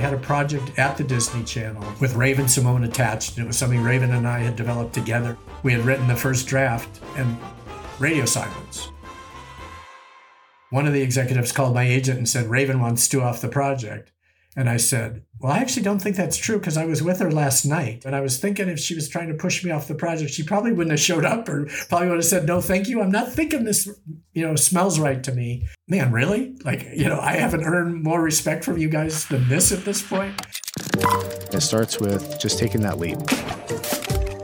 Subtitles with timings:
[0.00, 3.36] I had a project at the Disney Channel with Raven-Symoné attached.
[3.36, 5.36] And it was something Raven and I had developed together.
[5.62, 7.36] We had written the first draft and
[7.98, 8.88] radio silence.
[10.70, 14.10] One of the executives called my agent and said, Raven wants Stu off the project.
[14.56, 17.30] And I said, Well, I actually don't think that's true because I was with her
[17.30, 18.04] last night.
[18.04, 20.42] And I was thinking if she was trying to push me off the project, she
[20.42, 23.00] probably wouldn't have showed up or probably would have said, No, thank you.
[23.00, 23.88] I'm not thinking this,
[24.32, 25.66] you know, smells right to me.
[25.88, 26.56] Man, really?
[26.64, 30.02] Like, you know, I haven't earned more respect from you guys than this at this
[30.02, 30.40] point.
[31.52, 33.18] It starts with just taking that leap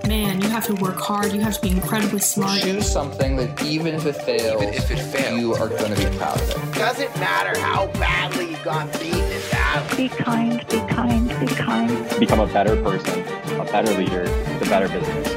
[0.07, 1.33] man, you have to work hard.
[1.33, 2.61] You have to be incredibly smart.
[2.61, 6.11] Choose something that even if it fails, even if it fails, you are going to
[6.11, 6.75] be proud of it.
[6.75, 9.56] Doesn't matter how badly you got beaten in battle.
[9.77, 12.19] Be kind, be kind, be kind.
[12.19, 13.21] Become a better person,
[13.61, 14.25] a better leader,
[14.59, 15.29] the better business.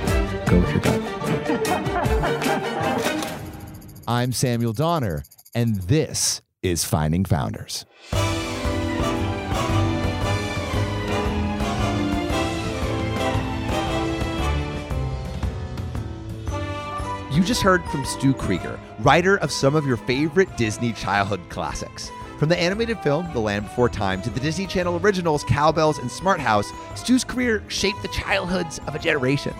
[0.49, 1.02] Go with your gut.
[4.07, 7.85] I'm Samuel Donner, and this is Finding Founders.
[17.30, 22.09] You just heard from Stu Krieger, writer of some of your favorite Disney childhood classics.
[22.40, 26.00] From the animated film The Land Before Time to the Disney Channel originals Cow Belles
[26.00, 29.54] and Smart House, Stu's career shaped the childhoods of a generation.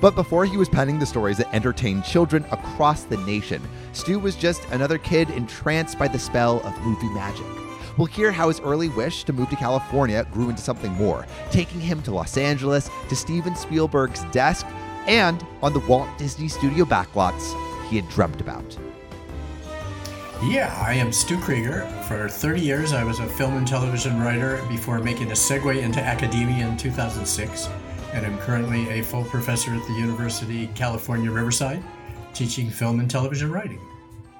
[0.00, 3.62] But before he was penning the stories that entertained children across the nation,
[3.92, 7.46] Stu was just another kid entranced by the spell of movie magic.
[7.96, 11.78] We'll hear how his early wish to move to California grew into something more, taking
[11.78, 14.66] him to Los Angeles, to Steven Spielberg's desk,
[15.06, 17.54] and on the Walt Disney Studio backlots
[17.88, 18.76] he had dreamt about.
[20.42, 21.86] Yeah, I am Stu Krieger.
[22.06, 26.00] For 30 years, I was a film and television writer before making a segue into
[26.00, 27.68] academia in 2006.
[28.12, 31.82] And I'm currently a full professor at the University California Riverside,
[32.34, 33.80] teaching film and television writing.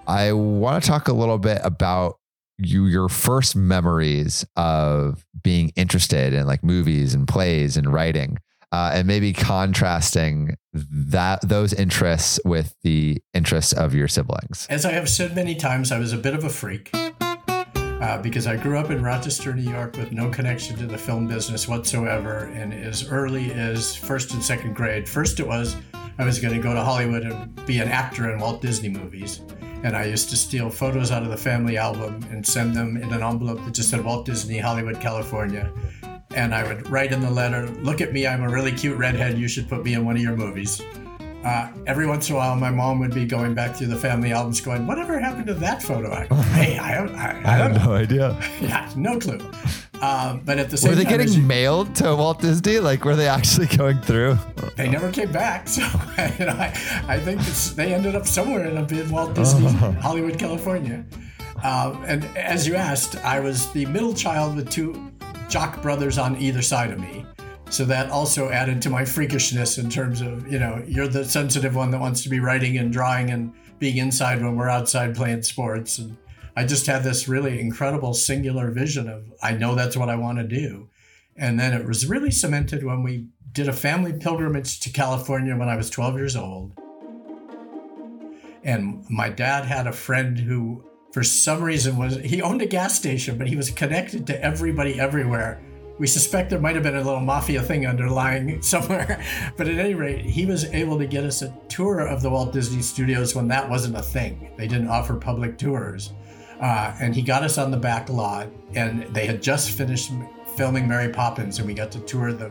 [0.06, 2.18] I want to talk a little bit about
[2.58, 8.38] you your first memories of being interested in like movies and plays and writing
[8.74, 14.66] uh, and maybe contrasting that those interests with the interests of your siblings.
[14.68, 16.90] As I have said many times, I was a bit of a freak.
[16.92, 21.28] Uh, because I grew up in Rochester, New York, with no connection to the film
[21.28, 22.50] business whatsoever.
[22.52, 25.76] And as early as first and second grade, first it was
[26.18, 29.40] I was going to go to Hollywood and be an actor in Walt Disney movies.
[29.84, 33.12] And I used to steal photos out of the family album and send them in
[33.12, 35.72] an envelope that just said Walt Disney, Hollywood, California
[36.34, 39.38] and I would write in the letter, "Look at me, I'm a really cute redhead.
[39.38, 40.82] You should put me in one of your movies."
[41.44, 44.32] Uh, every once in a while, my mom would be going back through the family
[44.32, 47.92] albums, going, "Whatever happened to that photo?" I "Hey, I, I, I, I have no
[47.92, 48.36] idea.
[48.60, 49.40] yeah, no clue."
[50.00, 50.98] Um, but at the same time.
[50.98, 52.78] were they time, getting you, mailed to Walt Disney?
[52.78, 54.38] Like, were they actually going through?
[54.76, 55.68] They never came back.
[55.68, 55.82] So
[56.38, 56.72] you know, I,
[57.08, 57.40] I think
[57.76, 59.92] they ended up somewhere in, a in Walt Disney, oh.
[60.00, 61.04] Hollywood, California.
[61.62, 65.10] Um, and as you asked, I was the middle child with two
[65.48, 67.24] jock brothers on either side of me.
[67.70, 71.74] So that also added to my freakishness in terms of, you know, you're the sensitive
[71.74, 75.42] one that wants to be writing and drawing and being inside when we're outside playing
[75.42, 75.98] sports.
[75.98, 76.16] And
[76.56, 80.38] I just had this really incredible singular vision of, I know that's what I want
[80.38, 80.88] to do.
[81.36, 85.68] And then it was really cemented when we did a family pilgrimage to California when
[85.68, 86.72] I was 12 years old.
[88.62, 92.96] And my dad had a friend who for some reason was he owned a gas
[92.96, 95.62] station, but he was connected to everybody everywhere.
[95.96, 99.24] We suspect there might have been a little mafia thing underlying somewhere,
[99.56, 102.52] but at any rate, he was able to get us a tour of the Walt
[102.52, 104.50] Disney Studios when that wasn't a thing.
[104.56, 106.12] They didn't offer public tours.
[106.60, 110.10] Uh, and he got us on the back lot, and they had just finished
[110.56, 112.50] filming Mary Poppins, and we got to tour the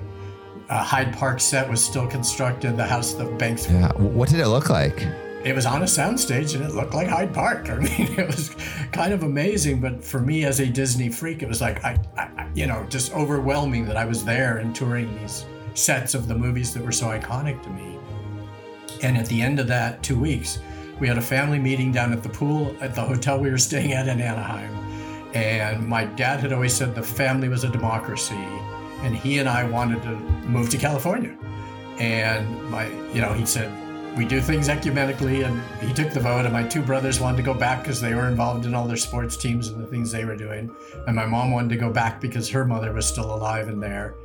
[0.70, 3.70] uh, Hyde Park set was still constructed, the house of the banks.
[3.70, 3.92] Yeah.
[3.98, 5.06] What did it look like?
[5.44, 7.70] It was on a soundstage and it looked like Hyde Park.
[7.70, 8.56] I mean, it was
[8.92, 9.82] kind of amazing.
[9.82, 13.14] But for me as a Disney freak, it was like, I, I, you know, just
[13.14, 17.08] overwhelming that I was there and touring these sets of the movies that were so
[17.08, 17.98] iconic to me.
[19.02, 20.60] And at the end of that two weeks,
[21.00, 23.94] we had a family meeting down at the pool at the hotel we were staying
[23.94, 24.74] at in Anaheim.
[25.34, 28.36] And my dad had always said the family was a democracy.
[29.02, 30.16] And he and I wanted to
[30.48, 31.36] move to California.
[31.98, 33.70] And my, you know, he said,
[34.16, 36.46] we do things ecumenically, and he took the vote.
[36.46, 38.98] And my two brothers wanted to go back because they were involved in all their
[38.98, 40.74] sports teams and the things they were doing.
[41.08, 44.16] And my mom wanted to go back because her mother was still alive and there.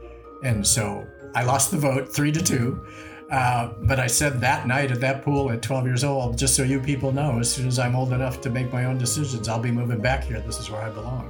[0.42, 2.80] And so I lost the vote three to two.
[3.30, 6.62] Uh, but I said that night at that pool at 12 years old, just so
[6.62, 9.58] you people know, as soon as I'm old enough to make my own decisions, I'll
[9.58, 10.40] be moving back here.
[10.40, 11.26] This is where I belong.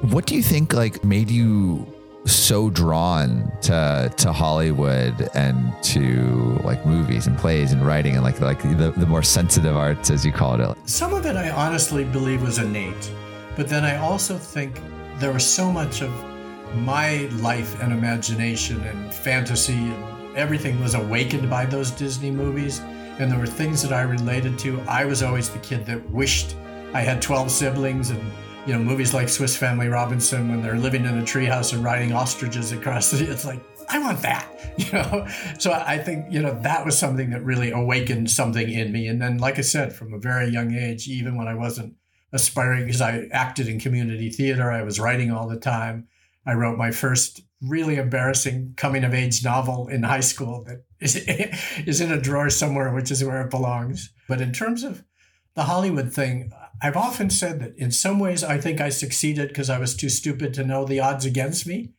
[0.00, 1.92] What do you think like made you
[2.26, 8.40] so drawn to to Hollywood and to like movies and plays and writing and like
[8.40, 10.76] like the, the more sensitive arts as you call it.
[10.88, 13.12] Some of it I honestly believe was innate,
[13.56, 14.80] but then I also think
[15.18, 16.10] there was so much of
[16.74, 22.80] my life and imagination and fantasy and everything was awakened by those Disney movies.
[23.18, 24.80] And there were things that I related to.
[24.82, 26.54] I was always the kid that wished
[26.92, 28.20] I had 12 siblings and
[28.66, 32.12] you know, movies like Swiss Family Robinson when they're living in a treehouse and riding
[32.12, 35.26] ostriches across the it's like I want that, you know.
[35.58, 39.06] So I think you know that was something that really awakened something in me.
[39.06, 41.94] And then, like I said, from a very young age, even when I wasn't
[42.32, 46.08] aspiring, because I acted in community theater, I was writing all the time.
[46.44, 51.16] I wrote my first really embarrassing coming of age novel in high school that is,
[51.86, 54.12] is in a drawer somewhere, which is where it belongs.
[54.28, 55.04] But in terms of
[55.54, 59.70] the Hollywood thing, I've often said that in some ways I think I succeeded because
[59.70, 61.92] I was too stupid to know the odds against me.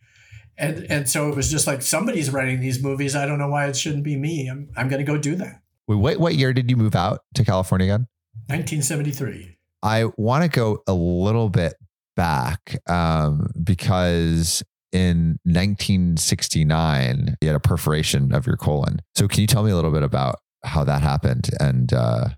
[0.58, 3.16] And and so it was just like somebody's writing these movies.
[3.16, 4.48] I don't know why it shouldn't be me.
[4.48, 5.62] I'm I'm gonna go do that.
[5.88, 8.08] Wait, what, what year did you move out to California again?
[8.48, 9.58] 1973.
[9.84, 11.76] I want to go a little bit
[12.16, 19.02] back um, because in 1969 you had a perforation of your colon.
[19.16, 22.30] So can you tell me a little bit about how that happened and uh,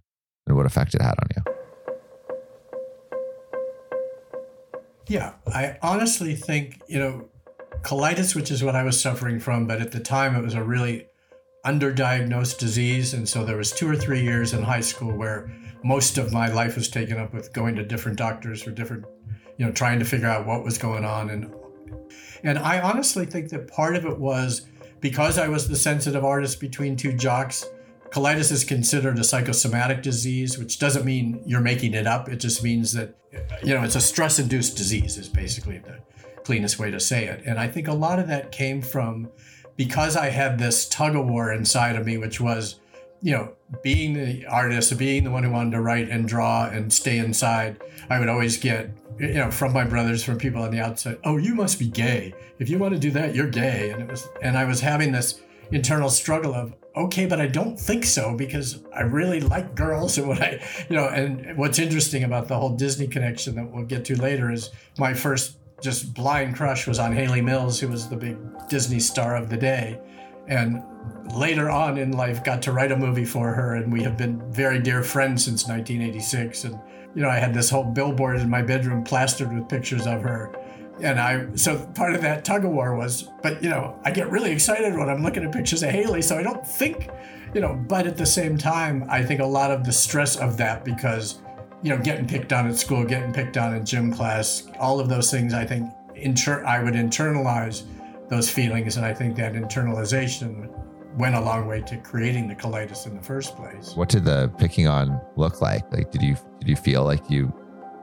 [0.46, 1.59] and what effect it had on you?
[5.10, 7.30] Yeah, I honestly think, you know,
[7.82, 10.62] colitis, which is what I was suffering from, but at the time it was a
[10.64, 11.08] really
[11.66, 13.16] underdiagnosed disease.
[13.16, 15.52] And so there was two or three years in high school where
[15.84, 19.04] most of my life was taken up with going to different doctors for different,
[19.58, 21.32] you know, trying to figure out what was going on.
[21.32, 21.52] And
[22.44, 24.68] and I honestly think that part of it was
[25.00, 27.66] because I was the sensitive artist between two jocks,
[28.12, 32.28] Colitis is considered a psychosomatic disease, which doesn't mean you're making it up.
[32.28, 33.16] It just means that,
[33.64, 36.00] you know, it's a stress induced disease, is basically the
[36.44, 37.44] cleanest way to say it.
[37.46, 39.30] And I think a lot of that came from
[39.76, 42.80] because I had this tug of war inside of me, which was,
[43.22, 43.54] you know,
[43.84, 47.80] being the artist, being the one who wanted to write and draw and stay inside,
[48.10, 48.90] I would always get,
[49.20, 52.34] you know, from my brothers, from people on the outside, oh, you must be gay.
[52.58, 53.92] If you want to do that, you're gay.
[53.92, 57.80] And it was, and I was having this internal struggle of, okay, but I don't
[57.80, 62.24] think so because I really like girls and what I, you know, and what's interesting
[62.24, 66.56] about the whole Disney connection that we'll get to later is my first just blind
[66.56, 68.38] crush was on Hayley Mills, who was the big
[68.68, 70.00] Disney star of the day.
[70.48, 70.84] And
[71.34, 74.42] later on in life, got to write a movie for her, and we have been
[74.52, 76.66] very dear friends since 1986.
[76.66, 76.80] And,
[77.16, 80.52] you know, I had this whole billboard in my bedroom plastered with pictures of her
[81.02, 84.30] and I so part of that tug of war was, but you know, I get
[84.30, 87.10] really excited when I'm looking at pictures of Hayley, so I don't think,
[87.54, 90.58] you know, but at the same time, I think a lot of the stress of
[90.58, 91.40] that because,
[91.82, 95.10] you know, getting picked on at school, getting picked on in gym class, all of
[95.10, 97.84] those things, I think inter- I would internalize
[98.30, 100.70] those feelings, and I think that internalization
[101.18, 103.96] went a long way to creating the colitis in the first place.
[103.96, 105.92] What did the picking on look like?
[105.92, 107.48] Like, did you did you feel like you?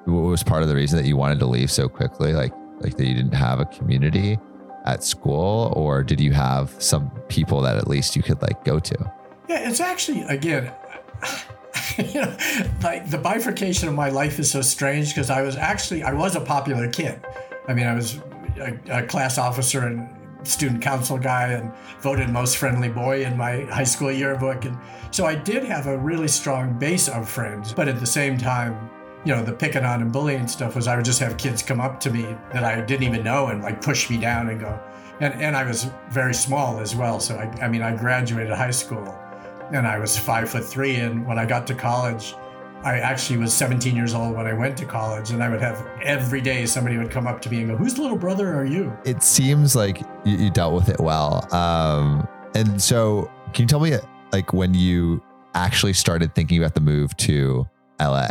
[0.05, 2.33] What was part of the reason that you wanted to leave so quickly?
[2.33, 4.39] Like, like that you didn't have a community
[4.85, 8.79] at school or did you have some people that at least you could like go
[8.79, 9.13] to?
[9.49, 10.73] Yeah it's actually again
[11.99, 12.37] you know
[12.83, 16.37] like the bifurcation of my life is so strange because i was actually i was
[16.37, 17.21] a popular kid.
[17.69, 18.21] I mean i was
[18.61, 20.09] a, a class officer and
[20.47, 24.65] student council guy and voted most friendly boy in my high school yearbook.
[24.65, 24.79] And
[25.11, 28.91] so i did have a really strong base of friends but at the same time
[29.27, 31.81] you know, the picking on and bullying stuff was I would just have kids come
[31.81, 32.23] up to me
[32.53, 34.79] that I didn't even know and like push me down and go.
[35.19, 37.19] And, and I was very small as well.
[37.19, 39.19] So, I, I mean, I graduated high school
[39.73, 40.97] and I was five foot three.
[40.97, 42.37] And when I got to college,
[42.85, 45.85] I actually was 17 years old when I went to college, and I would have
[46.05, 48.97] every day somebody would come up to me and go, "Whose little brother are you?"
[49.05, 51.53] It seems like you, you dealt with it well.
[51.53, 53.97] Um, and so, can you tell me,
[54.31, 55.21] like, when you
[55.55, 57.67] actually started thinking about the move to
[57.99, 58.29] LA?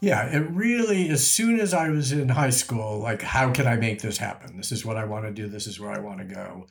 [0.00, 3.74] Yeah, it really, as soon as I was in high school, like, how can I
[3.74, 4.56] make this happen?
[4.56, 5.48] This is what I want to do.
[5.48, 6.66] This is where I want to go.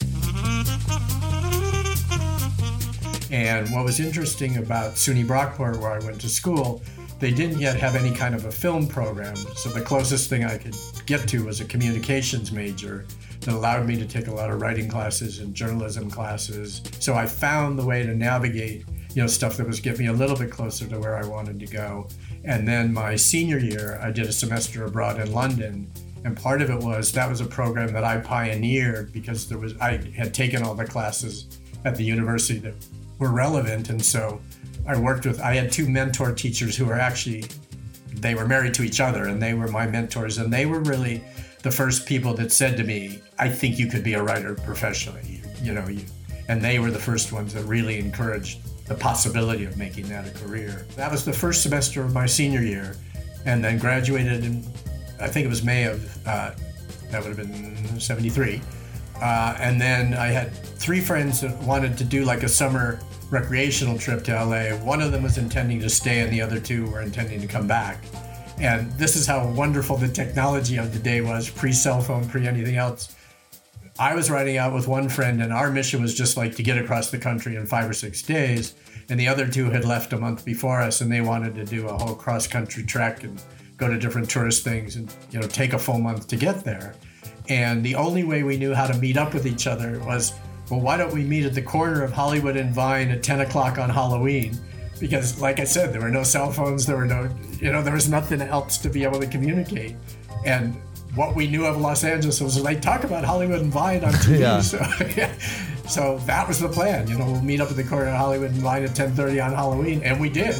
[3.30, 6.82] And what was interesting about SUNY Brockport, where I went to school,
[7.20, 9.36] they didn't yet have any kind of a film program.
[9.36, 13.06] So the closest thing I could get to was a communications major
[13.42, 16.82] that allowed me to take a lot of writing classes and journalism classes.
[17.00, 20.14] So I found the way to navigate, you know, stuff that was getting me a
[20.14, 22.08] little bit closer to where I wanted to go.
[22.48, 25.92] And then my senior year, I did a semester abroad in London.
[26.24, 29.78] And part of it was that was a program that I pioneered because there was
[29.80, 32.74] I had taken all the classes at the university that
[33.20, 33.90] were relevant.
[33.90, 34.42] And so
[34.88, 37.44] I worked with I had two mentor teachers who were actually
[38.16, 41.22] they were married to each other and they were my mentors and they were really
[41.64, 45.42] the first people that said to me, I think you could be a writer professionally.
[45.62, 46.06] You, know, you
[46.48, 50.32] and they were the first ones that really encouraged the possibility of making that a
[50.32, 50.86] career.
[50.96, 52.96] That was the first semester of my senior year,
[53.46, 54.64] and then graduated in,
[55.20, 56.52] I think it was May of uh,
[57.12, 58.62] That would have been 73.
[59.22, 63.98] Uh, and then I had three friends that wanted to do like a summer recreational
[63.98, 64.78] trip to LA.
[64.78, 67.68] One of them was intending to stay, and the other two were intending to come
[67.68, 68.04] back.
[68.60, 72.48] And this is how wonderful the technology of the day was pre cell phone, pre
[72.48, 73.16] anything else.
[74.00, 76.78] I was riding out with one friend, and our mission was just like to get
[76.78, 78.76] across the country in five or six days.
[79.10, 81.88] And the other two had left a month before us, and they wanted to do
[81.88, 83.42] a whole cross country trek and
[83.78, 86.96] go to different tourist things and you know take a full month to get there.
[87.50, 90.34] And the only way we knew how to meet up with each other was,
[90.70, 93.78] well, why don't we meet at the corner of Hollywood and Vine at 10 o'clock
[93.78, 94.60] on Halloween?
[95.00, 97.30] Because, like I said, there were no cell phones, there were no,
[97.62, 99.96] you know, there was nothing else to be able to communicate.
[100.46, 100.76] And
[101.16, 104.40] what we knew of Los Angeles was they talk about Hollywood and Vine on TV.
[104.40, 104.62] Yeah.
[104.62, 104.78] So,
[105.18, 105.34] yeah.
[105.88, 107.08] so that was the plan.
[107.08, 109.54] You know, we'll meet up at the corner of Hollywood and Vine at 10:30 on
[109.54, 110.60] Halloween, and we did.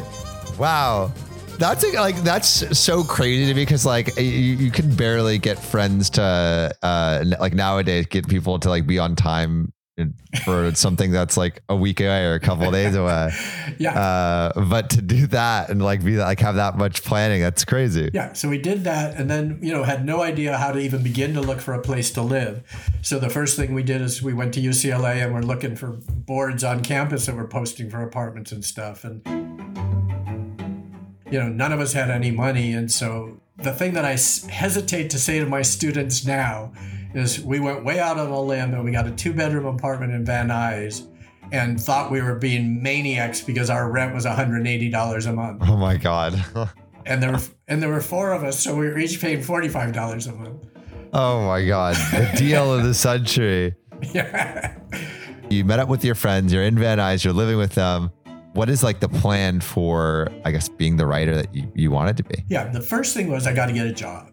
[0.58, 1.12] Wow.
[1.58, 5.58] That's a, like that's so crazy to me because like you, you can barely get
[5.58, 9.72] friends to uh n- like nowadays get people to like be on time
[10.44, 13.32] for something that's like a week away or a couple of days away.
[13.78, 13.92] Yeah.
[13.92, 18.10] Uh, but to do that and like be like have that much planning, that's crazy.
[18.12, 21.02] Yeah, so we did that and then, you know, had no idea how to even
[21.02, 22.62] begin to look for a place to live.
[23.02, 25.98] So the first thing we did is we went to UCLA and we're looking for
[26.08, 29.04] boards on campus that were posting for apartments and stuff.
[29.04, 29.22] And,
[31.30, 32.72] you know, none of us had any money.
[32.72, 34.16] And so the thing that I
[34.50, 36.72] hesitate to say to my students now
[37.14, 40.12] is we went way out on a limb and we got a two bedroom apartment
[40.12, 41.06] in Van Nuys
[41.52, 45.96] and thought we were being maniacs because our rent was $180 a month Oh my
[45.96, 46.44] god.
[47.06, 49.68] and there were and there were four of us, so we were each paying forty
[49.68, 50.62] five dollars a month.
[51.12, 51.94] oh my god.
[52.12, 53.74] The deal of the century.
[54.12, 54.76] Yeah.
[55.50, 58.10] You met up with your friends, you're in Van Nuys, you're living with them.
[58.52, 62.18] What is like the plan for, I guess, being the writer that you, you wanted
[62.18, 62.44] to be?
[62.48, 62.68] Yeah.
[62.68, 64.30] The first thing was I got to get a job,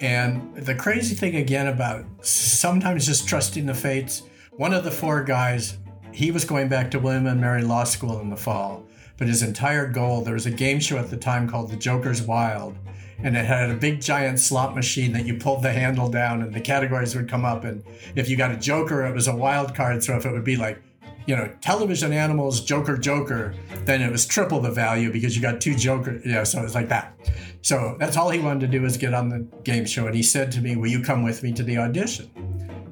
[0.00, 4.22] and the crazy thing again about sometimes just trusting the fates.
[4.52, 5.78] One of the four guys,
[6.12, 8.86] he was going back to William and Mary Law School in the fall,
[9.16, 12.22] but his entire goal there was a game show at the time called The Joker's
[12.22, 12.76] Wild.
[13.20, 16.54] And it had a big giant slot machine that you pulled the handle down and
[16.54, 17.64] the categories would come up.
[17.64, 17.82] And
[18.14, 20.04] if you got a Joker, it was a wild card.
[20.04, 20.80] So if it would be like
[21.28, 23.54] you know, television animals, Joker, Joker,
[23.84, 26.22] then it was triple the value because you got two Joker.
[26.24, 27.14] Yeah, so it's like that.
[27.60, 30.06] So that's all he wanted to do was get on the game show.
[30.06, 32.30] And he said to me, Will you come with me to the audition?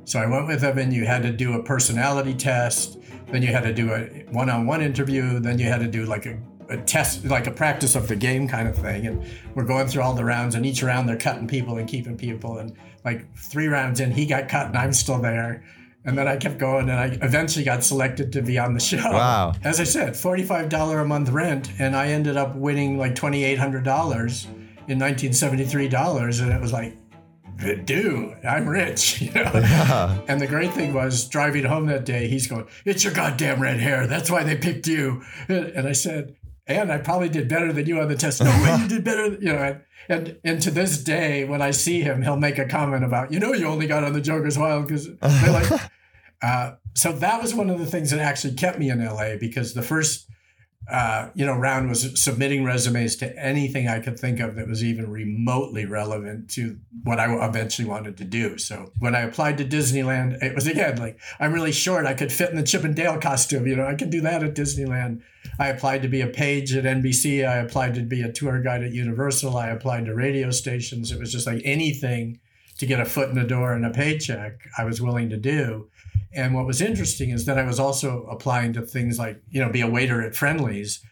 [0.04, 2.98] So I went with him, and you had to do a personality test.
[3.28, 5.40] Then you had to do a one on one interview.
[5.40, 6.38] Then you had to do like a,
[6.68, 9.06] a test, like a practice of the game kind of thing.
[9.06, 12.18] And we're going through all the rounds, and each round they're cutting people and keeping
[12.18, 12.58] people.
[12.58, 15.64] And like three rounds in, he got cut, and I'm still there.
[16.06, 18.98] And then I kept going, and I eventually got selected to be on the show.
[18.98, 19.54] Wow.
[19.64, 23.58] As I said, forty-five dollar a month rent, and I ended up winning like twenty-eight
[23.58, 24.46] hundred dollars
[24.86, 26.96] in nineteen seventy-three dollars, and it was like,
[27.84, 29.50] dude, I'm rich, you know.
[29.52, 30.18] Yeah.
[30.28, 33.80] And the great thing was driving home that day, he's going, "It's your goddamn red
[33.80, 34.06] hair.
[34.06, 36.36] That's why they picked you." And I said,
[36.66, 39.34] "And I probably did better than you on the test." No way, you did better.
[39.34, 39.80] You know.
[40.08, 43.40] And, and to this day, when I see him, he'll make a comment about, "You
[43.40, 45.70] know, you only got on the Joker's Wild because they're like."
[46.42, 49.74] Uh, so that was one of the things that actually kept me in LA because
[49.74, 50.28] the first,
[50.90, 54.84] uh, you know, round was submitting resumes to anything I could think of that was
[54.84, 58.58] even remotely relevant to what I eventually wanted to do.
[58.58, 62.06] So when I applied to Disneyland, it was again like I'm really short.
[62.06, 63.66] I could fit in the Chip and Dale costume.
[63.66, 65.22] You know, I could do that at Disneyland.
[65.58, 67.46] I applied to be a page at NBC.
[67.46, 69.56] I applied to be a tour guide at Universal.
[69.56, 71.12] I applied to radio stations.
[71.12, 72.40] It was just like anything
[72.78, 74.60] to get a foot in the door and a paycheck.
[74.76, 75.88] I was willing to do.
[76.34, 79.70] And what was interesting is that I was also applying to things like, you know,
[79.70, 81.02] be a waiter at Friendly's.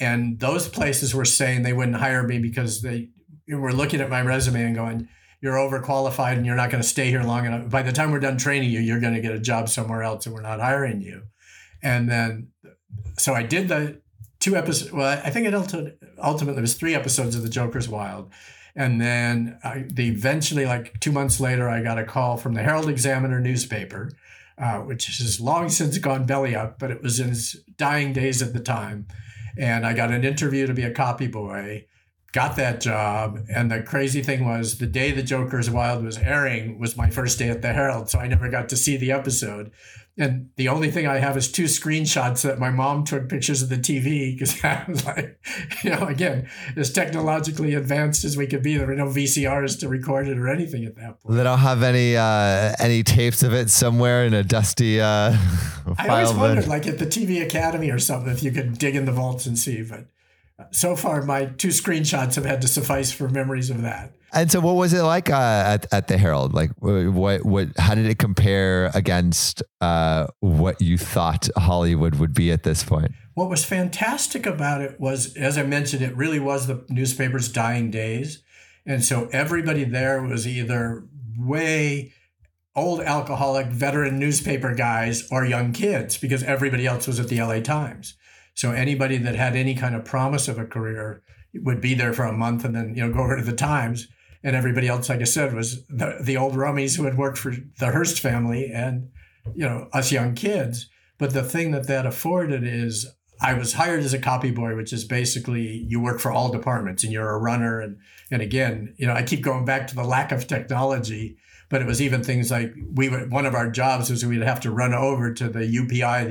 [0.00, 3.10] And those places were saying they wouldn't hire me because they
[3.48, 5.08] were looking at my resume and going,
[5.40, 7.68] you're overqualified and you're not going to stay here long enough.
[7.68, 10.26] By the time we're done training you, you're going to get a job somewhere else
[10.26, 11.22] and we're not hiring you.
[11.82, 12.51] And then,
[13.18, 14.00] so I did the
[14.40, 14.92] two episodes.
[14.92, 15.54] Well, I think it
[16.18, 18.30] ultimately was three episodes of The Joker's Wild.
[18.74, 22.62] And then I, the eventually, like two months later, I got a call from the
[22.62, 24.10] Herald Examiner newspaper
[24.58, 28.42] uh, which has long since gone belly up, but it was in its dying days
[28.42, 29.06] at the time.
[29.58, 31.86] And I got an interview to be a copy boy,
[32.32, 33.40] got that job.
[33.52, 37.38] And the crazy thing was, the day The Joker's Wild was airing was my first
[37.38, 38.08] day at the Herald.
[38.08, 39.72] So I never got to see the episode.
[40.18, 43.70] And the only thing I have is two screenshots that my mom took pictures of
[43.70, 45.38] the TV because I was like,
[45.82, 49.88] you know, again, as technologically advanced as we could be, there were no VCRs to
[49.88, 51.36] record it or anything at that point.
[51.36, 55.34] They don't have any uh, any tapes of it somewhere in a dusty uh,
[55.98, 59.06] I always wondered, like at the TV Academy or something, if you could dig in
[59.06, 59.82] the vaults and see.
[59.82, 60.06] But
[60.72, 64.14] so far, my two screenshots have had to suffice for memories of that.
[64.34, 66.54] And so, what was it like uh, at at the Herald?
[66.54, 67.68] Like, what what?
[67.78, 73.12] How did it compare against uh, what you thought Hollywood would be at this point?
[73.34, 77.90] What was fantastic about it was, as I mentioned, it really was the newspaper's dying
[77.90, 78.42] days,
[78.86, 81.04] and so everybody there was either
[81.38, 82.12] way
[82.74, 87.60] old alcoholic veteran newspaper guys or young kids because everybody else was at the LA
[87.60, 88.14] Times.
[88.54, 91.22] So anybody that had any kind of promise of a career
[91.54, 94.08] would be there for a month and then you know go over to the Times
[94.44, 97.54] and everybody else, like I said, was the, the old rummies who had worked for
[97.78, 99.08] the Hearst family and,
[99.54, 100.88] you know, us young kids.
[101.18, 103.06] But the thing that that afforded is
[103.40, 107.04] I was hired as a copy boy, which is basically you work for all departments
[107.04, 107.80] and you're a runner.
[107.80, 107.98] And,
[108.30, 111.36] and again, you know, I keep going back to the lack of technology,
[111.68, 114.60] but it was even things like we would, one of our jobs was we'd have
[114.60, 116.28] to run over to the UPI,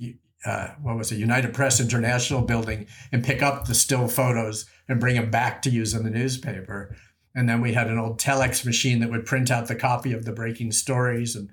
[0.00, 4.66] the, uh, what was it, United Press International building and pick up the still photos
[4.88, 6.96] and bring them back to use in the newspaper.
[7.34, 10.24] And then we had an old telex machine that would print out the copy of
[10.24, 11.34] the breaking stories.
[11.34, 11.48] And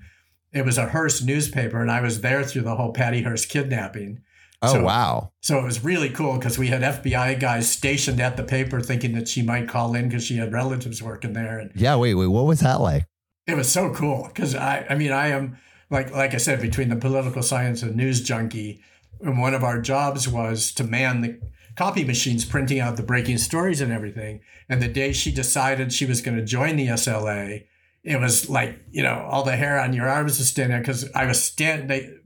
[0.51, 1.81] it was a Hearst newspaper.
[1.81, 4.19] And I was there through the whole Patty Hearst kidnapping.
[4.62, 5.31] Oh, So- wow.
[5.41, 9.13] So it was really cool because we had FBI guys stationed at the paper thinking
[9.13, 11.59] that she might call in because she had relatives working there.
[11.59, 12.27] And Yeah, wait, wait.
[12.27, 13.05] What was that like?
[13.48, 15.57] it was so cool because I, I mean, I am
[15.89, 18.79] like, like I said, between the political science and news junkie,
[19.21, 21.39] and one of our jobs was to man the
[21.79, 24.41] copy machines printing out the breaking stories and everything.
[24.67, 27.65] And the day she decided she was going to join the SLA,
[28.03, 31.25] it was like you know all the hair on your arms was standing because I
[31.25, 32.19] was standing.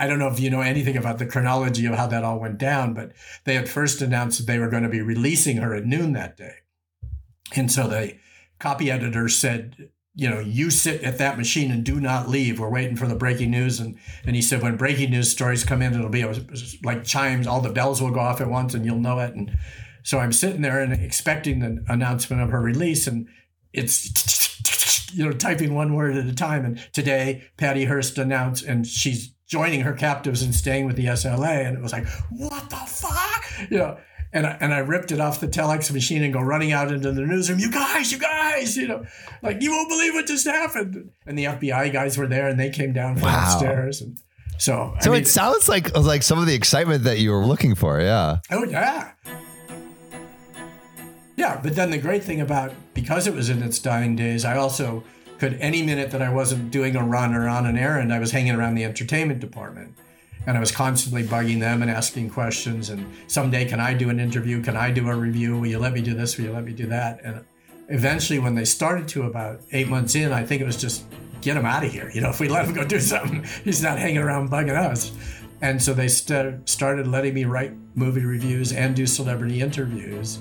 [0.00, 2.58] I don't know if you know anything about the chronology of how that all went
[2.58, 3.12] down, but
[3.44, 6.36] they had first announced that they were going to be releasing her at noon that
[6.36, 6.56] day,
[7.54, 8.16] and so the
[8.58, 12.58] copy editor said, you know, you sit at that machine and do not leave.
[12.58, 13.78] We're waiting for the breaking news.
[13.78, 16.24] And, and he said, when breaking news stories come in, it'll be
[16.82, 19.32] like chimes, all the bells will go off at once and you'll know it.
[19.34, 19.56] And
[20.02, 23.06] so I'm sitting there and expecting the announcement of her release.
[23.06, 23.28] And
[23.72, 26.64] it's, you know, typing one word at a time.
[26.64, 31.64] And today, Patty Hearst announced, and she's joining her captives and staying with the SLA.
[31.64, 33.70] And it was like, what the fuck?
[33.70, 33.98] You know,
[34.32, 37.10] and I, and I ripped it off the telex machine and go running out into
[37.12, 37.58] the newsroom.
[37.58, 39.04] You guys, you guys, you know,
[39.42, 41.10] like you won't believe what just happened.
[41.26, 43.56] And the FBI guys were there, and they came down from Wow.
[43.58, 44.00] stairs.
[44.02, 44.18] and
[44.58, 47.46] so I So mean, it sounds like like some of the excitement that you were
[47.46, 48.00] looking for.
[48.00, 48.38] Yeah.
[48.50, 49.12] oh yeah,
[51.36, 51.60] yeah.
[51.62, 55.04] But then the great thing about because it was in its dying days, I also
[55.38, 58.32] could any minute that I wasn't doing a run or on an errand, I was
[58.32, 59.94] hanging around the entertainment department.
[60.48, 62.88] And I was constantly bugging them and asking questions.
[62.88, 64.62] And someday, can I do an interview?
[64.62, 65.58] Can I do a review?
[65.58, 66.38] Will you let me do this?
[66.38, 67.20] Will you let me do that?
[67.22, 67.44] And
[67.88, 71.04] eventually, when they started to about eight months in, I think it was just
[71.42, 72.10] get him out of here.
[72.14, 75.12] You know, if we let him go do something, he's not hanging around bugging us.
[75.60, 80.38] And so they st- started letting me write movie reviews and do celebrity interviews.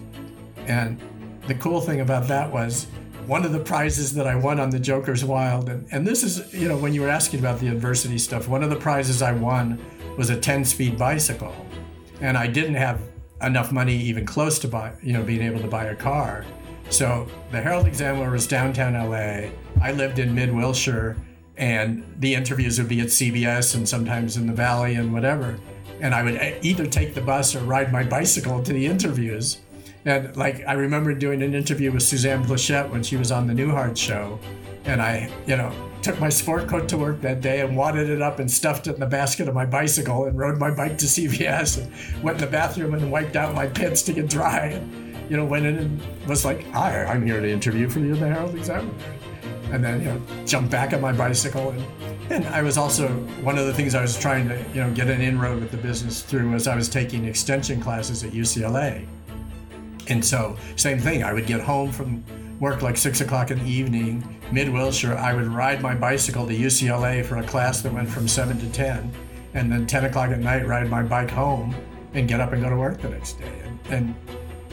[0.67, 1.01] And
[1.47, 2.87] the cool thing about that was
[3.27, 6.53] one of the prizes that I won on the Joker's Wild, and, and this is,
[6.53, 9.33] you know, when you were asking about the adversity stuff, one of the prizes I
[9.33, 9.79] won
[10.17, 11.53] was a 10 speed bicycle.
[12.21, 13.01] And I didn't have
[13.41, 16.45] enough money even close to buy, you know, being able to buy a car.
[16.89, 19.49] So the Herald Examiner was downtown LA.
[19.81, 21.17] I lived in mid Wilshire,
[21.57, 25.59] and the interviews would be at CBS and sometimes in the Valley and whatever.
[25.99, 29.57] And I would e- either take the bus or ride my bicycle to the interviews.
[30.07, 33.53] And like I remember doing an interview with Suzanne Pleshette when she was on the
[33.53, 34.39] Newhart show,
[34.85, 38.21] and I, you know, took my sport coat to work that day and wadded it
[38.21, 41.05] up and stuffed it in the basket of my bicycle and rode my bike to
[41.17, 44.67] CBS and went in the bathroom and wiped out my pits to get dry.
[44.67, 48.15] And, you know, went in and was like, "Hi, I'm here to interview for you
[48.15, 48.93] the Herald Examiner."
[49.73, 51.85] And then, you know, jumped back on my bicycle and.
[52.29, 53.07] And I was also
[53.41, 55.77] one of the things I was trying to, you know, get an inroad with the
[55.77, 59.07] business through was I was taking extension classes at UCLA.
[60.09, 61.23] And so, same thing.
[61.23, 62.23] I would get home from
[62.59, 65.15] work like six o'clock in the evening, mid Wilshire.
[65.15, 68.69] I would ride my bicycle to UCLA for a class that went from seven to
[68.71, 69.11] 10.
[69.53, 71.75] And then 10 o'clock at night, ride my bike home
[72.13, 73.61] and get up and go to work the next day.
[73.63, 74.15] And, and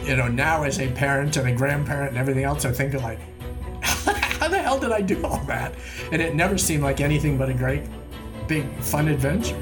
[0.06, 3.18] you know, now as a parent and a grandparent and everything else, I think like,
[3.82, 5.74] how the hell did I do all that?
[6.12, 7.82] And it never seemed like anything but a great,
[8.46, 9.56] big, fun adventure.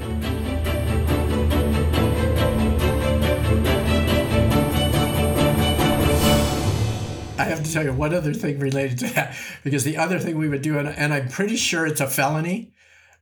[7.43, 10.37] I have to tell you one other thing related to that, because the other thing
[10.37, 12.73] we would do, and, and I'm pretty sure it's a felony,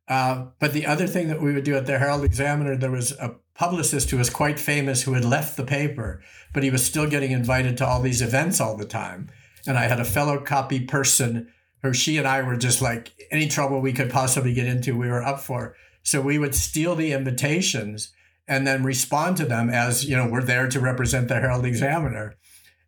[0.08, 3.12] uh, but the other thing that we would do at the Herald Examiner, there was
[3.14, 6.22] a publicist who was quite famous who had left the paper,
[6.54, 9.30] but he was still getting invited to all these events all the time.
[9.68, 13.48] And I had a fellow copy person who she and I were just like any
[13.48, 15.76] trouble we could possibly get into, we were up for.
[16.04, 18.12] So we would steal the invitations
[18.48, 22.36] and then respond to them as, you know, we're there to represent the Herald Examiner.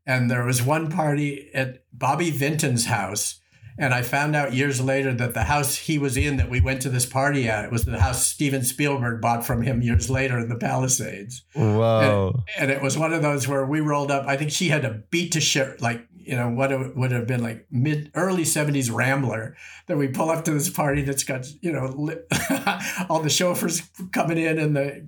[0.06, 3.40] And there was one party at Bobby Vinton's house.
[3.78, 6.82] And I found out years later that the house he was in that we went
[6.84, 10.50] to this party at was the house Steven Spielberg bought from him years later in
[10.50, 11.44] the Palisades.
[11.54, 12.44] Whoa.
[12.56, 14.28] And, and it was one of those where we rolled up.
[14.28, 17.42] I think she had a beat to shit, like, you know, what would have been
[17.42, 21.72] like mid early 70s Rambler that we pull up to this party that's got, you
[21.72, 22.22] know, li-
[23.10, 25.06] all the chauffeurs coming in and the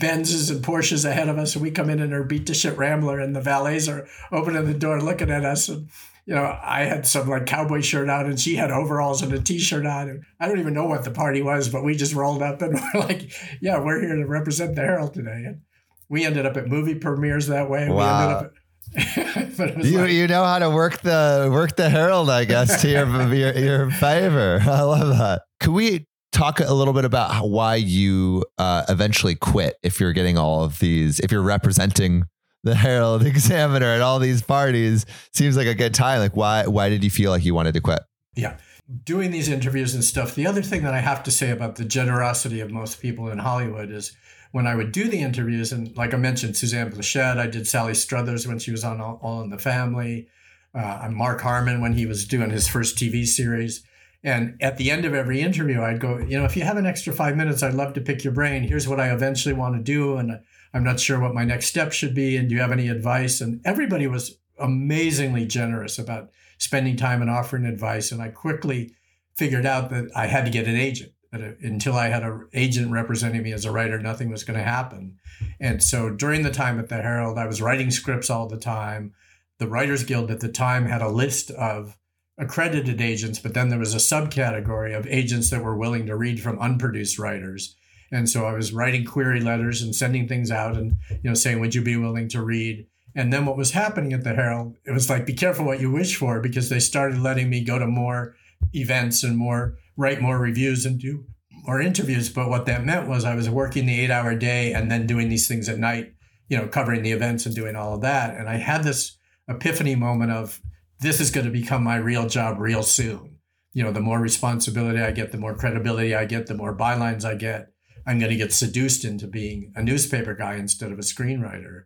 [0.00, 1.54] Benzes and Porsches ahead of us.
[1.54, 4.64] And we come in in our beat to shit Rambler and the valets are opening
[4.64, 5.68] the door looking at us.
[5.68, 5.88] And,
[6.24, 9.40] you know, I had some like cowboy shirt on and she had overalls and a
[9.40, 10.08] t-shirt on.
[10.08, 12.74] And I don't even know what the party was, but we just rolled up and
[12.94, 15.44] we're like, yeah, we're here to represent the Herald today.
[15.46, 15.60] And
[16.08, 17.88] we ended up at movie premieres that way.
[17.88, 17.94] Wow.
[17.96, 18.52] We ended up at,
[19.56, 22.44] but it was You like- you know how to work the work the herald, I
[22.44, 24.60] guess, to your your, your favor.
[24.62, 25.42] I love that.
[25.60, 29.76] Could we talk a little bit about how, why you uh, eventually quit?
[29.82, 32.24] If you're getting all of these, if you're representing
[32.64, 36.18] the Herald Examiner at all these parties, seems like a good time.
[36.18, 38.00] Like why why did you feel like you wanted to quit?
[38.34, 38.56] Yeah.
[39.04, 40.34] Doing these interviews and stuff.
[40.34, 43.38] The other thing that I have to say about the generosity of most people in
[43.38, 44.16] Hollywood is
[44.50, 47.94] when I would do the interviews, and like I mentioned, Suzanne Pleshette, I did Sally
[47.94, 50.28] Struthers when she was on All, all in the Family,
[50.74, 53.82] uh, Mark Harmon when he was doing his first TV series.
[54.24, 56.86] And at the end of every interview, I'd go, you know, if you have an
[56.86, 58.62] extra five minutes, I'd love to pick your brain.
[58.62, 60.16] Here's what I eventually want to do.
[60.16, 60.40] And
[60.72, 62.36] I'm not sure what my next step should be.
[62.36, 63.40] And do you have any advice?
[63.40, 68.12] And everybody was amazingly generous about spending time and offering advice.
[68.12, 68.94] And I quickly
[69.34, 71.12] figured out that I had to get an agent.
[71.32, 74.64] That until I had an agent representing me as a writer, nothing was going to
[74.64, 75.18] happen.
[75.58, 79.14] And so during the time at the Herald, I was writing scripts all the time.
[79.58, 81.96] The Writers Guild at the time had a list of
[82.38, 86.40] accredited agents, but then there was a subcategory of agents that were willing to read
[86.40, 87.76] from unproduced writers.
[88.10, 91.60] And so I was writing query letters and sending things out and you know saying,
[91.60, 94.92] "Would you be willing to read?" And then what was happening at the Herald, it
[94.92, 97.86] was like, "Be careful what you wish for," because they started letting me go to
[97.86, 98.34] more
[98.74, 101.24] events and more write more reviews and do
[101.64, 102.28] more interviews.
[102.28, 105.46] But what that meant was I was working the eight-hour day and then doing these
[105.46, 106.12] things at night,
[106.48, 108.36] you know, covering the events and doing all of that.
[108.36, 109.16] And I had this
[109.48, 110.60] epiphany moment of
[111.02, 113.38] this is going to become my real job real soon.
[113.72, 117.24] You know, the more responsibility I get, the more credibility I get, the more bylines
[117.24, 117.68] I get.
[118.06, 121.84] I'm going to get seduced into being a newspaper guy instead of a screenwriter.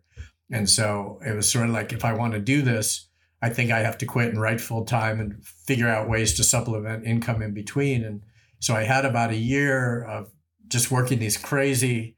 [0.51, 3.07] And so it was sort of like if I want to do this,
[3.41, 6.43] I think I have to quit and write full time and figure out ways to
[6.43, 8.03] supplement income in between.
[8.03, 8.23] And
[8.59, 10.31] so I had about a year of
[10.67, 12.17] just working these crazy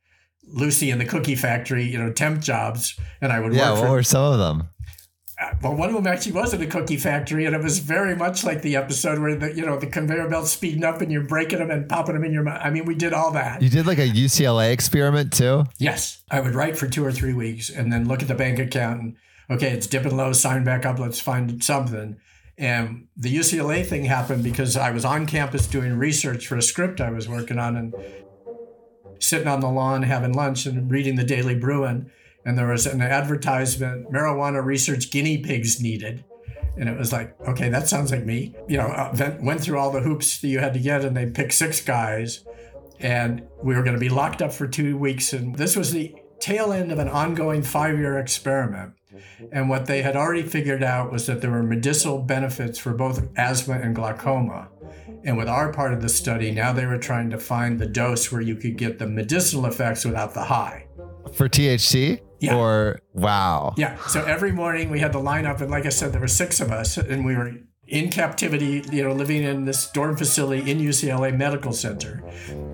[0.51, 2.97] Lucy in the Cookie Factory, you know, temp jobs.
[3.21, 4.69] And I would Yeah, work what for were some of them?
[5.41, 8.13] Uh, well, one of them actually was in a cookie factory, and it was very
[8.13, 11.23] much like the episode where the you know the conveyor belt's speeding up and you're
[11.23, 12.59] breaking them and popping them in your mouth.
[12.61, 13.61] I mean, we did all that.
[13.61, 15.63] You did like a UCLA experiment too.
[15.77, 18.59] Yes, I would write for two or three weeks and then look at the bank
[18.59, 19.15] account and
[19.49, 20.33] okay, it's dipping low.
[20.33, 20.99] Sign back up.
[20.99, 22.17] Let's find something.
[22.57, 26.99] And the UCLA thing happened because I was on campus doing research for a script
[26.99, 27.95] I was working on and
[29.19, 32.11] sitting on the lawn having lunch and reading the Daily Bruin.
[32.45, 36.23] And there was an advertisement marijuana research guinea pigs needed.
[36.77, 38.55] And it was like, okay, that sounds like me.
[38.67, 41.53] You know, went, through all the hoops that you had to get, and they picked
[41.53, 42.45] six guys.
[42.99, 45.33] And we were going to be locked up for two weeks.
[45.33, 48.93] And this was the tail end of an ongoing five year experiment.
[49.51, 53.27] And what they had already figured out was that there were medicinal benefits for both
[53.37, 54.69] asthma and glaucoma.
[55.23, 58.31] And with our part of the study, now they were trying to find the dose
[58.31, 60.85] where you could get the medicinal effects without the high.
[61.33, 62.21] For THC?
[62.39, 62.55] Yeah.
[62.55, 63.73] Or wow.
[63.77, 63.97] Yeah.
[64.07, 66.61] So every morning we had to line up, and like I said, there were six
[66.61, 67.53] of us, and we were
[67.89, 72.23] in captivity, you know, living in this dorm facility in UCLA Medical Center.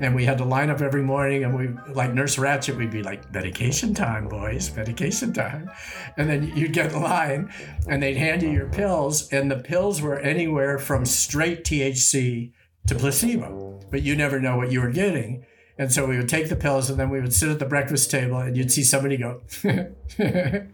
[0.02, 3.02] And we had to line up every morning, and we, like Nurse Ratched, we'd be
[3.02, 5.72] like, medication time, boys, medication time.
[6.18, 7.52] And then you'd get in line,
[7.88, 12.52] and they'd hand you your pills, and the pills were anywhere from straight THC
[12.88, 15.46] to placebo, but you never know what you were getting.
[15.78, 18.10] And so we would take the pills and then we would sit at the breakfast
[18.10, 20.70] table and you'd see somebody go, and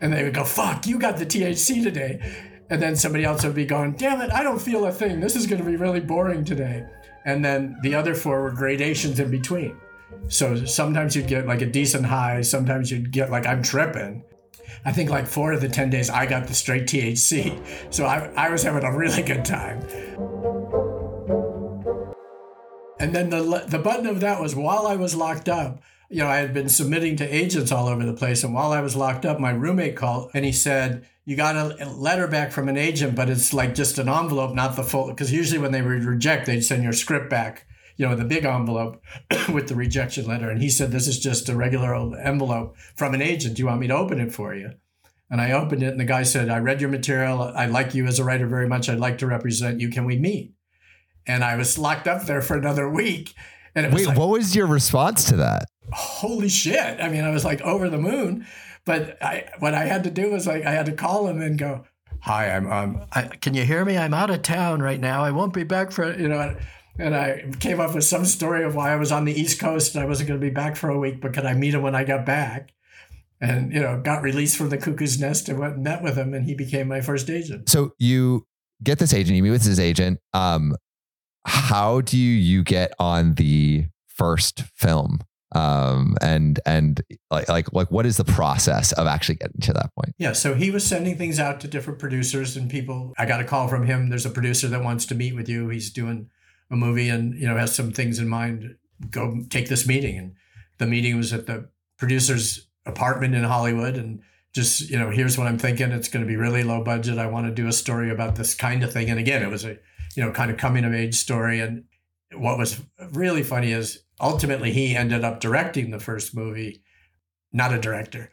[0.00, 2.20] they would go, fuck, you got the THC today.
[2.68, 5.20] And then somebody else would be going, damn it, I don't feel a thing.
[5.20, 6.86] This is going to be really boring today.
[7.24, 9.78] And then the other four were gradations in between.
[10.28, 14.24] So sometimes you'd get like a decent high, sometimes you'd get like, I'm tripping.
[14.84, 17.60] I think like four of the 10 days I got the straight THC.
[17.90, 19.80] So I, I was having a really good time.
[23.04, 25.82] And then the the button of that was while I was locked up.
[26.08, 28.80] You know, I had been submitting to agents all over the place, and while I
[28.80, 32.66] was locked up, my roommate called and he said, "You got a letter back from
[32.70, 35.82] an agent, but it's like just an envelope, not the full." Because usually when they
[35.82, 39.02] would reject, they'd send your script back you know, the big envelope
[39.52, 40.50] with the rejection letter.
[40.50, 43.54] And he said, This is just a regular old envelope from an agent.
[43.54, 44.72] Do you want me to open it for you?
[45.30, 47.40] And I opened it, and the guy said, I read your material.
[47.42, 48.88] I like you as a writer very much.
[48.88, 49.90] I'd like to represent you.
[49.90, 50.54] Can we meet?
[51.26, 53.34] And I was locked up there for another week.
[53.74, 55.66] And it was Wait, like, what was your response to that?
[55.92, 57.00] holy shit.
[57.00, 58.46] I mean, I was like over the moon.
[58.84, 61.58] But I, what I had to do was like, I had to call him and
[61.58, 61.84] go,
[62.20, 63.98] Hi, I'm, um, I, can you hear me?
[63.98, 65.22] I'm out of town right now.
[65.22, 66.56] I won't be back for, you know,
[66.98, 69.94] and I came up with some story of why I was on the East Coast
[69.94, 71.82] and I wasn't going to be back for a week, but could I meet him
[71.82, 72.72] when I got back?
[73.40, 76.32] And, you know, got released from the cuckoo's nest and went and met with him
[76.32, 77.68] and he became my first agent.
[77.68, 78.46] So you
[78.82, 80.18] get this agent, you meet with his agent.
[80.32, 80.76] Um,
[81.44, 85.20] how do you get on the first film?
[85.54, 89.94] Um, and and like like like what is the process of actually getting to that
[89.94, 90.14] point?
[90.18, 93.12] Yeah, so he was sending things out to different producers and people.
[93.18, 94.08] I got a call from him.
[94.08, 95.68] There's a producer that wants to meet with you.
[95.68, 96.28] He's doing
[96.70, 98.76] a movie and you know has some things in mind.
[99.10, 100.18] Go take this meeting.
[100.18, 100.34] And
[100.78, 103.96] the meeting was at the producer's apartment in Hollywood.
[103.96, 105.92] And just you know, here's what I'm thinking.
[105.92, 107.18] It's going to be really low budget.
[107.18, 109.08] I want to do a story about this kind of thing.
[109.08, 109.78] And again, it was a
[110.14, 111.60] you know kind of coming of age story.
[111.60, 111.84] And
[112.32, 112.80] what was
[113.12, 116.82] really funny is ultimately he ended up directing the first movie,
[117.52, 118.30] not a director.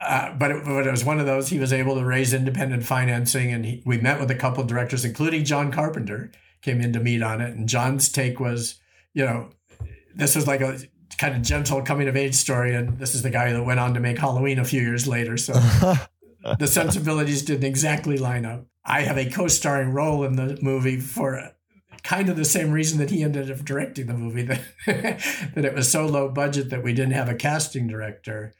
[0.00, 2.84] Uh, but, it, but it was one of those he was able to raise independent
[2.84, 6.92] financing and he, we met with a couple of directors including john carpenter came in
[6.92, 8.80] to meet on it and john's take was
[9.14, 9.48] you know
[10.14, 10.78] this was like a
[11.16, 13.94] kind of gentle coming of age story and this is the guy that went on
[13.94, 15.52] to make halloween a few years later so
[16.58, 21.54] the sensibilities didn't exactly line up i have a co-starring role in the movie for
[22.04, 24.60] kind of the same reason that he ended up directing the movie that
[25.54, 28.52] that it was so low budget that we didn't have a casting director.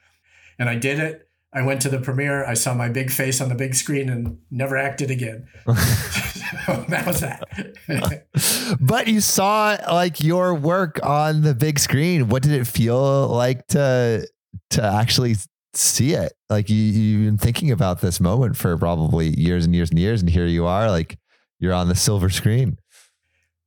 [0.58, 1.28] And i did it.
[1.52, 2.44] I went to the premiere.
[2.44, 5.46] I saw my big face on the big screen and never acted again.
[6.66, 8.26] So that was that.
[8.80, 12.28] But you saw like your work on the big screen.
[12.28, 14.26] What did it feel like to
[14.70, 15.34] to actually
[15.80, 16.32] see it?
[16.50, 20.20] Like you you've been thinking about this moment for probably years and years and years,
[20.20, 21.18] and here you are, like
[21.58, 22.78] you're on the silver screen.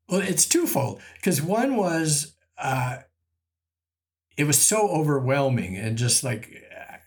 [0.10, 3.00] Well, it's twofold because one was uh,
[4.38, 6.50] it was so overwhelming and just like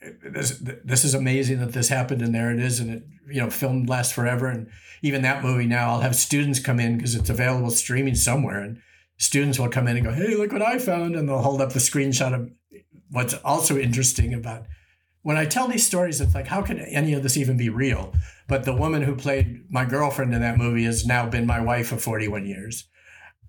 [0.03, 3.41] uh, this, this is amazing that this happened and there it is and it you
[3.41, 4.69] know filmed lasts forever and
[5.03, 8.83] even that movie now I'll have students come in because it's available streaming somewhere and
[9.17, 11.73] students will come in and go hey look what I found and they'll hold up
[11.73, 12.51] the screenshot of
[13.11, 14.67] what's also interesting about
[15.23, 18.13] when I tell these stories it's like how could any of this even be real
[18.49, 21.89] but the woman who played my girlfriend in that movie has now been my wife
[21.89, 22.89] for 41 years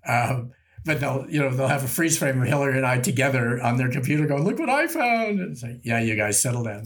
[0.06, 0.52] um,
[0.84, 3.76] but they'll, you know, they'll have a freeze frame of Hillary and I together on
[3.76, 5.40] their computer going, look what I found.
[5.40, 6.84] And it's like, yeah, you guys settle down.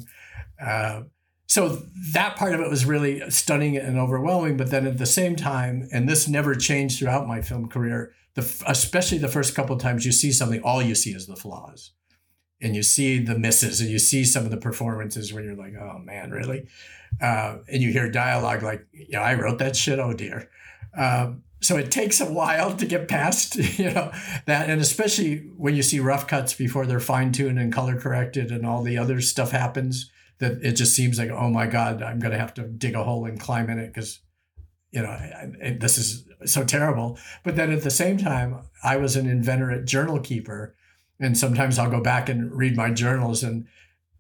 [0.60, 1.02] Uh,
[1.46, 4.56] so that part of it was really stunning and overwhelming.
[4.56, 8.42] But then at the same time, and this never changed throughout my film career, the,
[8.66, 11.92] especially the first couple of times you see something, all you see is the flaws.
[12.60, 15.74] And you see the misses and you see some of the performances where you're like,
[15.74, 16.66] oh man, really?
[17.20, 20.48] Uh, and you hear dialogue like, yeah, I wrote that shit, oh dear.
[20.96, 24.12] Um, so it takes a while to get past you know
[24.46, 28.66] that and especially when you see rough cuts before they're fine-tuned and color corrected and
[28.66, 32.32] all the other stuff happens that it just seems like oh my god i'm going
[32.32, 34.20] to have to dig a hole and climb in it because
[34.90, 38.96] you know I, I, this is so terrible but then at the same time i
[38.96, 40.76] was an inventor at journal keeper
[41.20, 43.66] and sometimes i'll go back and read my journals and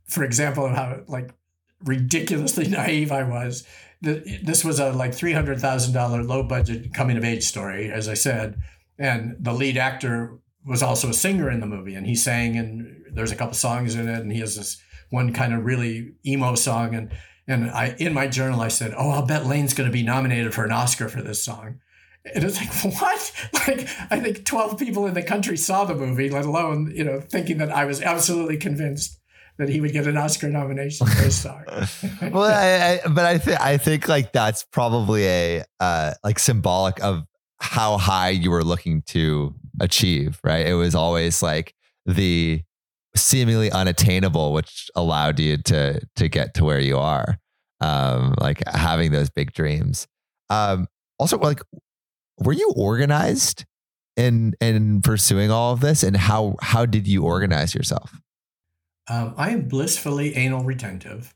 [0.04, 1.30] for example how like
[1.84, 3.66] ridiculously naive i was.
[4.02, 8.08] This was a like three hundred thousand dollar low budget coming of age story, as
[8.08, 8.60] I said,
[8.98, 13.04] and the lead actor was also a singer in the movie, and he sang, and
[13.12, 16.54] there's a couple songs in it, and he has this one kind of really emo
[16.56, 17.10] song, and
[17.48, 20.52] and I in my journal I said, oh, I'll bet Lane's going to be nominated
[20.52, 21.80] for an Oscar for this song.
[22.34, 23.32] And it's like, what?
[23.66, 27.20] Like, I think 12 people in the country saw the movie, let alone, you know,
[27.20, 29.18] thinking that I was absolutely convinced
[29.58, 31.64] that he would get an Oscar nomination for his song.
[32.30, 37.02] well, I, I, but I think I think like that's probably a uh, like symbolic
[37.02, 37.24] of
[37.58, 40.38] how high you were looking to achieve.
[40.44, 40.66] Right?
[40.66, 42.62] It was always like the
[43.16, 47.38] seemingly unattainable, which allowed you to to get to where you are.
[47.80, 50.06] Um, like having those big dreams.
[50.50, 50.86] Um,
[51.18, 51.60] also, like,
[52.38, 53.64] were you organized
[54.16, 58.20] in in pursuing all of this, and how how did you organize yourself?
[59.08, 61.34] Um, I am blissfully anal retentive.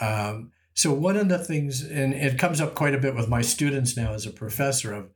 [0.00, 3.42] Um, so one of the things, and it comes up quite a bit with my
[3.42, 5.10] students now as a professor of,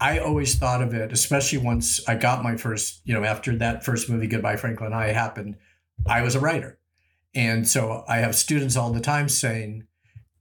[0.00, 3.84] I always thought of it, especially once I got my first, you know, after that
[3.84, 5.56] first movie, Goodbye Franklin High happened,
[6.06, 6.78] I was a writer.
[7.34, 9.86] And so I have students all the time saying,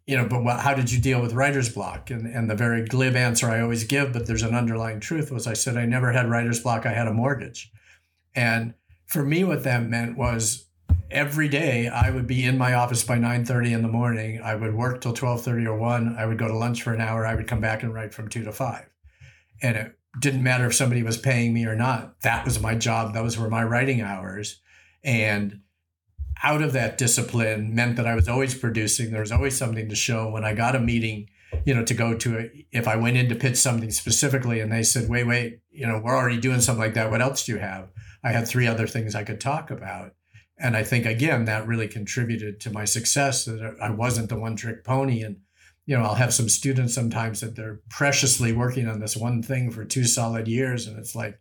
[0.05, 2.11] you know, but what, how did you deal with writer's block?
[2.11, 5.47] And, and the very glib answer I always give, but there's an underlying truth was
[5.47, 6.85] I said, I never had writer's block.
[6.85, 7.71] I had a mortgage.
[8.35, 8.75] And
[9.07, 10.65] for me, what that meant was
[11.09, 14.41] every day I would be in my office by 9:30 in the morning.
[14.41, 16.15] I would work till 12:30 or 1.
[16.17, 17.25] I would go to lunch for an hour.
[17.25, 18.85] I would come back and write from 2 to 5.
[19.61, 22.21] And it didn't matter if somebody was paying me or not.
[22.21, 23.13] That was my job.
[23.13, 24.61] Those were my writing hours.
[25.03, 25.61] And
[26.45, 29.09] out of that discipline meant that I was always producing.
[29.09, 30.29] There was always something to show.
[30.29, 31.27] When I got a meeting,
[31.65, 34.71] you know, to go to it, if I went in to pitch something specifically and
[34.71, 37.09] they said, wait, wait, you know, we're already doing something like that.
[37.09, 37.89] What else do you have?
[38.23, 40.13] I had three other things I could talk about.
[40.57, 44.55] And I think, again, that really contributed to my success that I wasn't the one
[44.55, 45.21] trick pony.
[45.21, 45.37] And,
[45.87, 49.71] you know, I'll have some students sometimes that they're preciously working on this one thing
[49.71, 50.85] for two solid years.
[50.85, 51.39] And it's like,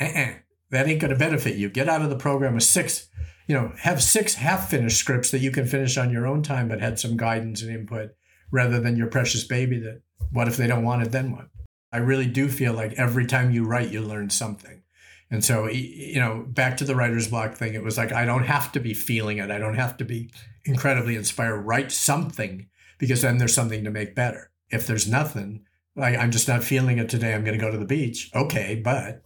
[0.00, 0.34] uh-uh,
[0.70, 1.68] that ain't going to benefit you.
[1.68, 3.08] Get out of the program with six,
[3.46, 6.68] you know, have six half finished scripts that you can finish on your own time,
[6.68, 8.10] but had some guidance and input
[8.50, 11.48] rather than your precious baby that what if they don't want it, then what?
[11.92, 14.82] I really do feel like every time you write, you learn something.
[15.30, 18.44] And so, you know, back to the writer's block thing, it was like, I don't
[18.44, 19.50] have to be feeling it.
[19.50, 20.30] I don't have to be
[20.64, 21.62] incredibly inspired.
[21.62, 24.50] Write something because then there's something to make better.
[24.70, 25.64] If there's nothing,
[25.96, 28.30] like I'm just not feeling it today, I'm going to go to the beach.
[28.34, 29.22] Okay, but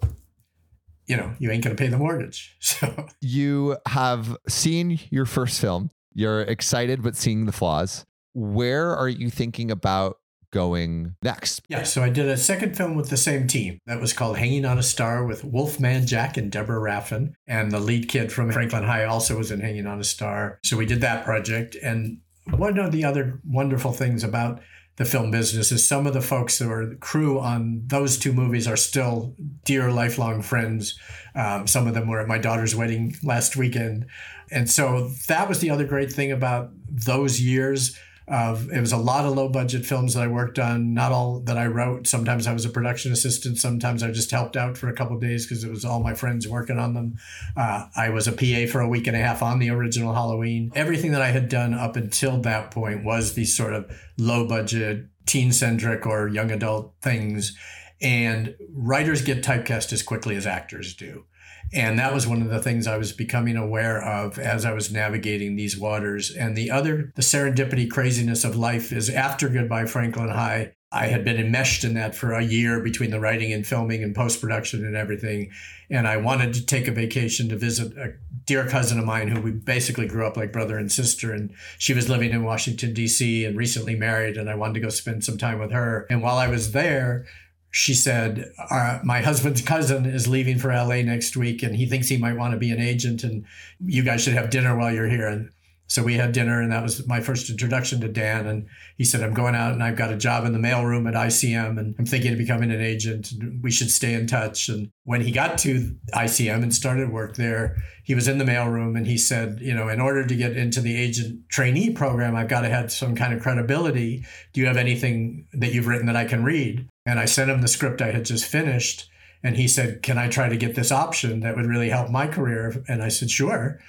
[1.11, 2.57] you know, you ain't going to pay the mortgage.
[2.81, 5.91] So you have seen your first film.
[6.15, 8.07] You're excited, but seeing the flaws.
[8.33, 10.19] Where are you thinking about
[10.53, 11.63] going next?
[11.69, 14.65] Yeah, so I did a second film with the same team that was called Hanging
[14.65, 17.35] on a Star with Wolfman Jack and Deborah Raffin.
[17.49, 20.61] And the lead kid from Franklin High also was in Hanging on a Star.
[20.63, 21.77] So we did that project.
[21.83, 22.21] And
[22.51, 24.61] one of the other wonderful things about
[24.97, 28.67] the film business is some of the folks that were crew on those two movies
[28.69, 30.99] are still dear lifelong friends.
[31.35, 34.07] Um, some of them were at my daughter's wedding last weekend.
[34.51, 37.99] And so that was the other great thing about those years
[38.31, 41.59] it was a lot of low budget films that I worked on, not all that
[41.59, 42.07] I wrote.
[42.07, 43.59] Sometimes I was a production assistant.
[43.59, 46.47] Sometimes I just helped out for a couple days because it was all my friends
[46.47, 47.17] working on them.
[47.57, 50.71] Uh, I was a PA for a week and a half on the original Halloween.
[50.77, 55.07] Everything that I had done up until that point was these sort of low budget,
[55.27, 57.57] teen centric or young adult things.
[58.01, 61.25] And writers get typecast as quickly as actors do.
[61.73, 64.93] And that was one of the things I was becoming aware of as I was
[64.93, 66.35] navigating these waters.
[66.35, 71.25] And the other, the serendipity craziness of life is after Goodbye Franklin High, I had
[71.25, 74.85] been enmeshed in that for a year between the writing and filming and post production
[74.85, 75.53] and everything.
[75.89, 79.41] And I wanted to take a vacation to visit a dear cousin of mine who
[79.41, 81.33] we basically grew up like brother and sister.
[81.33, 83.45] And she was living in Washington, D.C.
[83.45, 84.37] and recently married.
[84.37, 86.07] And I wanted to go spend some time with her.
[86.11, 87.25] And while I was there,
[87.71, 92.09] she said, uh, My husband's cousin is leaving for LA next week and he thinks
[92.09, 93.45] he might want to be an agent and
[93.85, 95.29] you guys should have dinner while you're here.
[95.29, 95.51] And
[95.87, 98.47] so we had dinner and that was my first introduction to Dan.
[98.47, 101.15] And he said, I'm going out and I've got a job in the mailroom at
[101.15, 103.33] ICM and I'm thinking of becoming an agent.
[103.33, 104.69] And we should stay in touch.
[104.69, 108.97] And when he got to ICM and started work there, he was in the mailroom
[108.97, 112.49] and he said, you know, in order to get into the agent trainee program, I've
[112.49, 114.25] got to have some kind of credibility.
[114.53, 116.89] Do you have anything that you've written that I can read?
[117.07, 119.09] And I sent him the script I had just finished.
[119.43, 122.27] And he said, Can I try to get this option that would really help my
[122.27, 122.85] career?
[122.89, 123.81] And I said, Sure.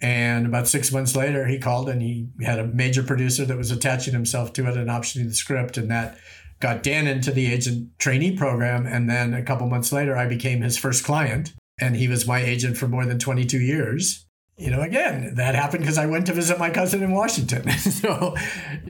[0.00, 3.70] And about six months later, he called and he had a major producer that was
[3.70, 5.76] attaching himself to it and optioning the script.
[5.76, 6.16] And that
[6.58, 8.86] got Dan into the agent trainee program.
[8.86, 11.52] And then a couple months later, I became his first client.
[11.78, 14.26] And he was my agent for more than 22 years
[14.60, 17.70] you know, again, that happened because I went to visit my cousin in Washington.
[17.78, 18.36] so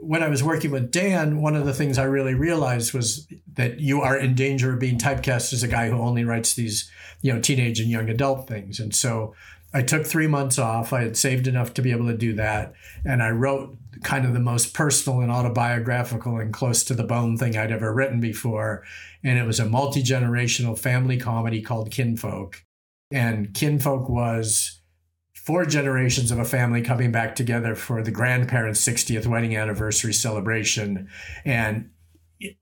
[0.00, 3.78] when I was working with Dan, one of the things I really realized was that
[3.78, 6.90] you are in danger of being typecast as a guy who only writes these,
[7.22, 8.80] you know, teenage and young adult things.
[8.80, 9.36] And so
[9.72, 10.92] I took three months off.
[10.92, 12.72] I had saved enough to be able to do that.
[13.04, 17.36] And I wrote kind of the most personal and autobiographical and close to the bone
[17.36, 18.82] thing I'd ever written before.
[19.22, 22.64] And it was a multi generational family comedy called Kinfolk.
[23.12, 24.79] And Kinfolk was
[25.50, 31.08] four generations of a family coming back together for the grandparents' 60th wedding anniversary celebration.
[31.44, 31.90] And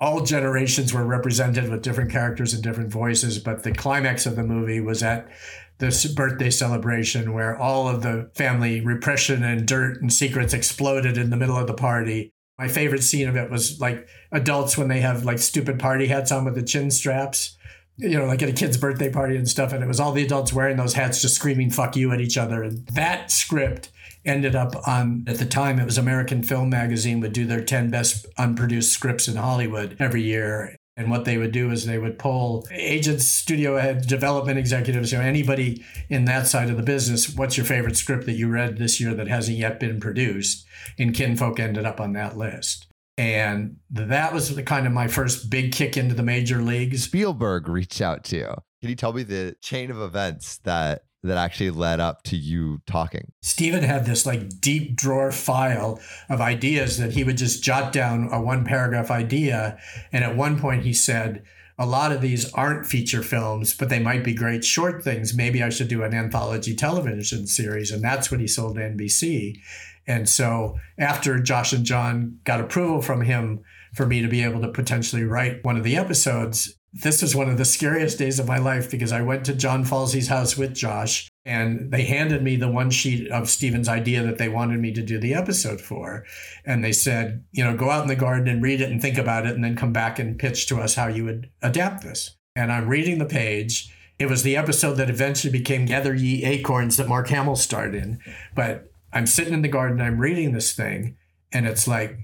[0.00, 4.42] all generations were represented with different characters and different voices, but the climax of the
[4.42, 5.28] movie was at
[5.76, 11.28] this birthday celebration where all of the family repression and dirt and secrets exploded in
[11.28, 12.32] the middle of the party.
[12.58, 16.32] My favorite scene of it was like adults when they have like stupid party hats
[16.32, 17.57] on with the chin straps
[17.98, 19.72] you know, like at a kid's birthday party and stuff.
[19.72, 22.38] And it was all the adults wearing those hats, just screaming fuck you at each
[22.38, 22.62] other.
[22.62, 23.90] And that script
[24.24, 27.90] ended up on, at the time, it was American Film Magazine would do their 10
[27.90, 30.76] best unproduced scripts in Hollywood every year.
[30.96, 35.18] And what they would do is they would pull agents, studio heads, development executives, you
[35.18, 37.36] know, anybody in that side of the business.
[37.36, 40.66] What's your favorite script that you read this year that hasn't yet been produced?
[40.98, 42.87] And Kinfolk ended up on that list.
[43.18, 47.02] And that was the kind of my first big kick into the major leagues.
[47.02, 48.54] Spielberg reached out to you.
[48.80, 52.80] Can you tell me the chain of events that that actually led up to you
[52.86, 53.32] talking?
[53.42, 58.28] Steven had this like deep drawer file of ideas that he would just jot down
[58.30, 59.78] a one paragraph idea.
[60.12, 61.42] And at one point he said,
[61.76, 65.34] a lot of these aren't feature films, but they might be great short things.
[65.34, 67.90] Maybe I should do an anthology television series.
[67.90, 69.60] And that's what he sold to NBC.
[70.08, 73.60] And so after Josh and John got approval from him
[73.94, 77.50] for me to be able to potentially write one of the episodes, this was one
[77.50, 80.74] of the scariest days of my life because I went to John Falsey's house with
[80.74, 84.92] Josh and they handed me the one sheet of Steven's idea that they wanted me
[84.92, 86.24] to do the episode for.
[86.64, 89.18] And they said, you know, go out in the garden and read it and think
[89.18, 92.34] about it and then come back and pitch to us how you would adapt this.
[92.56, 93.94] And I'm reading the page.
[94.18, 98.18] It was the episode that eventually became Gather Ye Acorns that Mark Hamill starred in.
[98.54, 101.16] But I'm sitting in the garden, I'm reading this thing,
[101.52, 102.18] and it's like,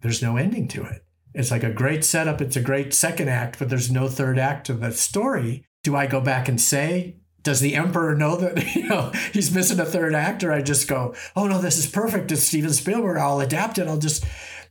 [0.00, 1.04] there's no ending to it.
[1.34, 2.40] It's like a great setup.
[2.40, 5.64] It's a great second act, but there's no third act to the story.
[5.82, 9.80] Do I go back and say, does the emperor know that you know he's missing
[9.80, 12.32] a third act, or I just go, oh no, this is perfect.
[12.32, 13.18] It's Steven Spielberg.
[13.18, 13.88] I'll adapt it.
[13.88, 14.24] I'll just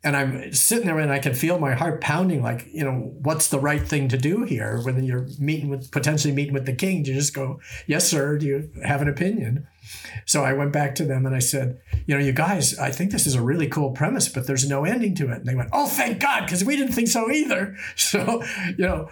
[0.08, 2.42] and I'm sitting there and I can feel my heart pounding.
[2.42, 6.34] Like you know, what's the right thing to do here when you're meeting with potentially
[6.34, 7.04] meeting with the king?
[7.04, 8.38] You just go, yes, sir?
[8.38, 9.68] Do you have an opinion?
[10.26, 13.12] So I went back to them and I said, you know, you guys, I think
[13.12, 15.40] this is a really cool premise, but there's no ending to it.
[15.40, 17.76] And they went, oh, thank God, because we didn't think so either.
[17.98, 18.44] So,
[18.78, 19.10] you know,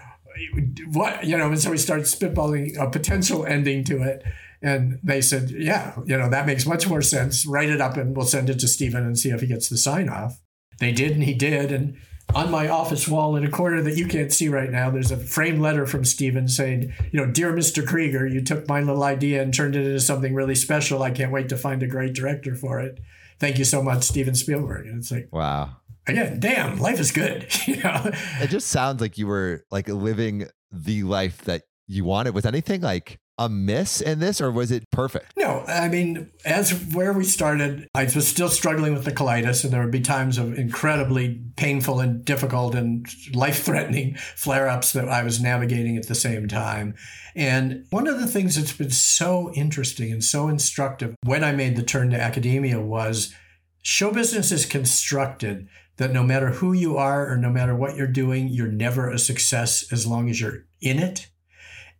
[0.93, 4.23] what, you know, and so we started spitballing a potential ending to it.
[4.61, 7.45] And they said, yeah, you know, that makes much more sense.
[7.45, 9.77] Write it up and we'll send it to Steven and see if he gets the
[9.77, 10.39] sign off.
[10.79, 11.71] They did, and he did.
[11.71, 11.97] And
[12.33, 15.17] on my office wall in a corner that you can't see right now, there's a
[15.17, 17.85] framed letter from Steven saying, you know, dear Mr.
[17.85, 21.03] Krieger, you took my little idea and turned it into something really special.
[21.03, 22.99] I can't wait to find a great director for it.
[23.39, 24.87] Thank you so much, Steven Spielberg.
[24.87, 25.77] And it's like, wow.
[26.07, 27.47] Again, damn, life is good.
[27.67, 28.11] you know?
[28.39, 32.33] It just sounds like you were like living the life that you wanted.
[32.33, 35.33] Was anything like a miss in this or was it perfect?
[35.37, 39.73] No, I mean, as where we started, I was still struggling with the colitis, and
[39.73, 45.09] there would be times of incredibly painful and difficult and life threatening flare ups that
[45.09, 46.95] I was navigating at the same time.
[47.35, 51.75] And one of the things that's been so interesting and so instructive when I made
[51.75, 53.33] the turn to academia was
[53.81, 55.67] show business is constructed
[55.97, 59.19] that no matter who you are or no matter what you're doing, you're never a
[59.19, 61.27] success as long as you're in it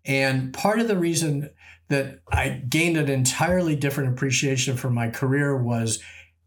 [0.05, 1.49] and part of the reason
[1.89, 6.01] that I gained an entirely different appreciation for my career was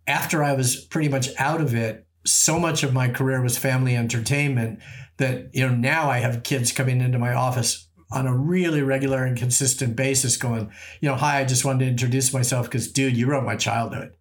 [0.06, 3.96] after I was pretty much out of it, so much of my career was family
[3.96, 4.80] entertainment
[5.18, 9.24] that, you know, now I have kids coming into my office on a really regular
[9.24, 13.16] and consistent basis going, you know, hi, I just wanted to introduce myself because, dude,
[13.16, 14.12] you wrote my childhood.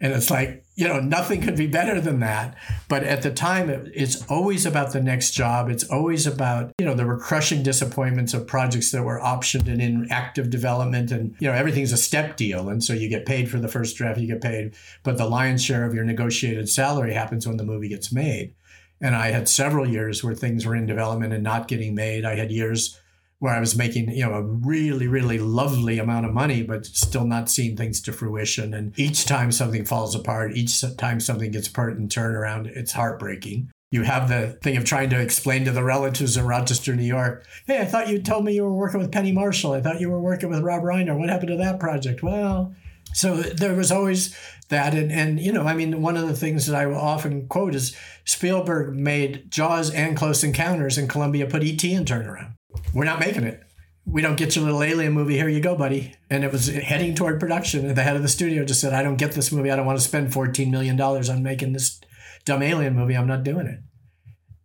[0.00, 2.56] And it's like, you know, nothing could be better than that.
[2.88, 5.68] But at the time, it, it's always about the next job.
[5.68, 9.80] It's always about, you know, there were crushing disappointments of projects that were optioned and
[9.80, 11.12] in active development.
[11.12, 12.68] And, you know, everything's a step deal.
[12.68, 14.74] And so you get paid for the first draft, you get paid.
[15.04, 18.54] But the lion's share of your negotiated salary happens when the movie gets made.
[19.00, 22.24] And I had several years where things were in development and not getting made.
[22.24, 23.00] I had years
[23.38, 27.26] where I was making, you know, a really, really lovely amount of money, but still
[27.26, 28.72] not seeing things to fruition.
[28.72, 33.70] And each time something falls apart, each time something gets put in turnaround, it's heartbreaking.
[33.90, 37.46] You have the thing of trying to explain to the relatives in Rochester, New York,
[37.66, 39.72] hey, I thought you told me you were working with Penny Marshall.
[39.72, 41.16] I thought you were working with Rob Reiner.
[41.16, 42.22] What happened to that project?
[42.22, 42.74] Well,
[43.12, 44.36] so there was always
[44.68, 44.94] that.
[44.94, 47.74] And, and, you know, I mean, one of the things that I will often quote
[47.74, 51.92] is Spielberg made Jaws and Close Encounters, and Columbia put E.T.
[51.92, 52.54] in turnaround
[52.92, 53.60] we're not making it.
[54.06, 55.36] We don't get your little alien movie.
[55.36, 56.14] Here you go, buddy.
[56.28, 57.86] And it was heading toward production.
[57.86, 59.70] And the head of the studio just said, I don't get this movie.
[59.70, 62.00] I don't want to spend $14 million on making this
[62.44, 63.16] dumb alien movie.
[63.16, 63.80] I'm not doing it.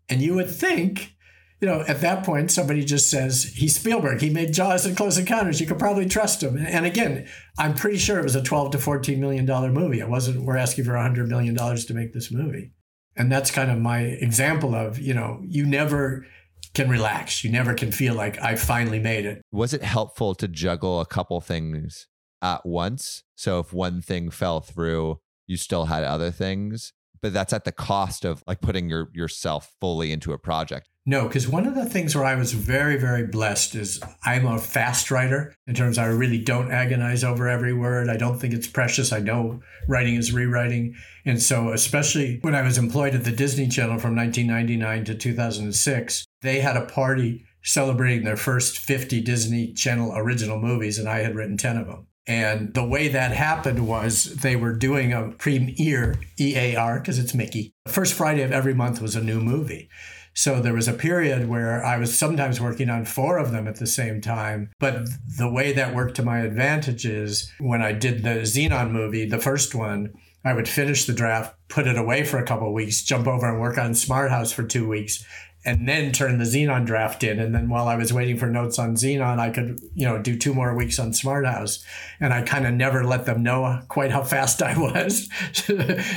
[0.10, 1.16] And you would think,
[1.62, 4.22] you know, at that point, somebody just says, he's Spielberg.
[4.22, 5.62] He made Jaws and Close Encounters.
[5.62, 6.58] You could probably trust him.
[6.58, 10.00] And again, I'm pretty sure it was a 12 to $14 million movie.
[10.00, 12.72] It wasn't, we're asking for $100 million to make this movie.
[13.16, 16.26] And that's kind of my example of, you know, you never
[16.74, 17.44] can relax.
[17.44, 19.42] You never can feel like I finally made it.
[19.52, 22.08] Was it helpful to juggle a couple things
[22.42, 23.24] at once?
[23.36, 27.72] So if one thing fell through, you still had other things but that's at the
[27.72, 30.90] cost of like putting your yourself fully into a project.
[31.06, 34.60] No, because one of the things where I was very, very blessed is I'm a
[34.60, 38.10] fast writer in terms I really don't agonize over every word.
[38.10, 39.12] I don't think it's precious.
[39.12, 40.94] I know writing is rewriting.
[41.26, 46.26] And so, especially when I was employed at the Disney Channel from 1999 to 2006,
[46.42, 51.36] they had a party celebrating their first 50 Disney Channel original movies, and I had
[51.36, 52.08] written 10 of them.
[52.28, 57.74] And the way that happened was they were doing a premiere EAR because it's Mickey.
[57.86, 59.90] The first Friday of every month was a new movie.
[60.36, 63.78] So there was a period where I was sometimes working on four of them at
[63.78, 64.70] the same time.
[64.80, 69.26] But the way that worked to my advantage is when I did the Zenon movie,
[69.26, 70.14] the first one,
[70.46, 73.50] I would finish the draft, put it away for a couple of weeks, jump over
[73.50, 75.26] and work on Smart House for two weeks,
[75.66, 77.40] and then turn the Zenon draft in.
[77.40, 80.38] And then while I was waiting for notes on Zenon, I could, you know, do
[80.38, 81.84] two more weeks on Smart House.
[82.20, 85.30] And I kind of never let them know quite how fast I was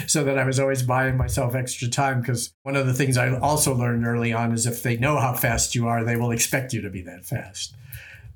[0.07, 2.21] so that I was always buying myself extra time.
[2.21, 5.35] Because one of the things I also learned early on is if they know how
[5.35, 7.75] fast you are, they will expect you to be that fast.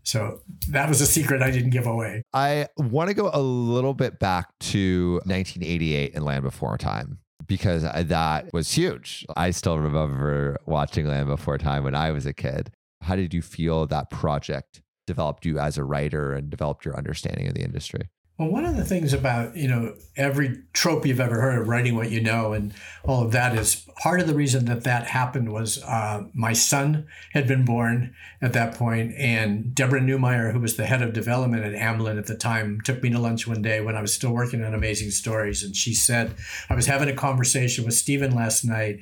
[0.02, 2.22] So that was a secret I didn't give away.
[2.32, 7.82] I want to go a little bit back to 1988 and Land Before Time because
[7.82, 9.24] that was huge.
[9.36, 12.72] I still remember watching Land Before Time when I was a kid.
[13.02, 17.46] How did you feel that project developed you as a writer and developed your understanding
[17.46, 18.08] of the industry?
[18.38, 21.96] Well, one of the things about, you know, every trope you've ever heard of writing
[21.96, 25.50] what you know and all of that is part of the reason that that happened
[25.50, 30.76] was uh, my son had been born at that point, and Deborah Newmyer, who was
[30.76, 33.80] the head of development at Amblin at the time, took me to lunch one day
[33.80, 36.34] when I was still working on Amazing Stories, and she said,
[36.68, 38.98] I was having a conversation with Steven last night,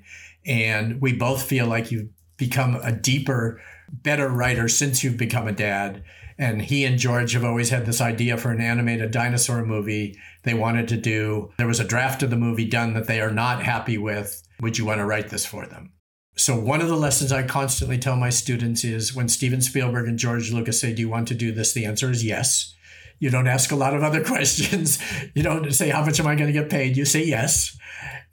[0.47, 3.61] and we both feel like you've become a deeper,
[3.91, 6.05] better writer since you've become a dad
[6.39, 10.55] and he and George have always had this idea for an animated dinosaur movie they
[10.55, 11.51] wanted to do.
[11.59, 14.43] There was a draft of the movie done that they are not happy with.
[14.61, 15.93] Would you want to write this for them?
[16.37, 20.19] So, one of the lessons I constantly tell my students is when Steven Spielberg and
[20.19, 21.73] George Lucas say, Do you want to do this?
[21.73, 22.75] The answer is yes.
[23.21, 24.99] You don't ask a lot of other questions.
[25.35, 26.97] You don't say, How much am I going to get paid?
[26.97, 27.79] You say yes.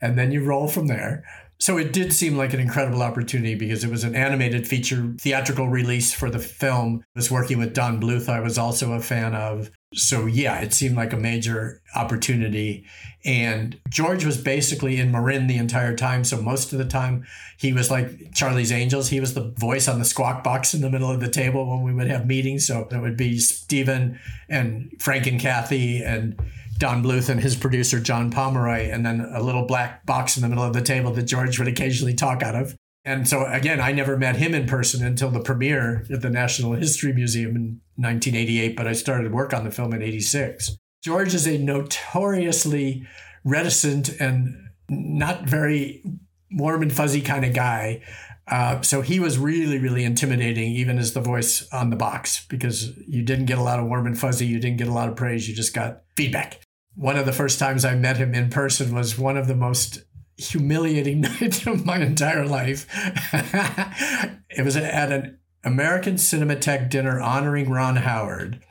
[0.02, 1.24] And then you roll from there.
[1.62, 5.70] So it did seem like an incredible opportunity because it was an animated feature theatrical
[5.70, 7.04] release for the film.
[7.16, 9.70] I was working with Don Bluth, I was also a fan of.
[9.94, 12.86] So yeah, it seemed like a major opportunity.
[13.24, 16.24] And George was basically in Marin the entire time.
[16.24, 17.28] So most of the time
[17.60, 19.10] he was like Charlie's Angels.
[19.10, 21.84] He was the voice on the squawk box in the middle of the table when
[21.84, 22.66] we would have meetings.
[22.66, 26.42] So it would be Steven and Frank and Kathy and
[26.82, 30.50] Don Bluth and his producer John Pomeroy, and then a little black box in the
[30.50, 32.76] middle of the table that George would occasionally talk out of.
[33.06, 36.74] And so again, I never met him in person until the premiere at the National
[36.74, 40.76] History Museum in 1988, but I started work on the film in 86.
[41.04, 43.06] George is a notoriously
[43.44, 46.04] reticent and not very
[46.52, 48.02] warm and fuzzy kind of guy.
[48.48, 52.98] Uh, so he was really, really intimidating, even as the voice on the box, because
[53.08, 54.48] you didn't get a lot of warm and fuzzy.
[54.48, 55.48] You didn't get a lot of praise.
[55.48, 56.60] You just got feedback
[56.96, 60.04] one of the first times I met him in person was one of the most
[60.38, 62.88] humiliating nights of my entire life.
[64.50, 68.64] it was at an American Cinematheque dinner honoring Ron Howard.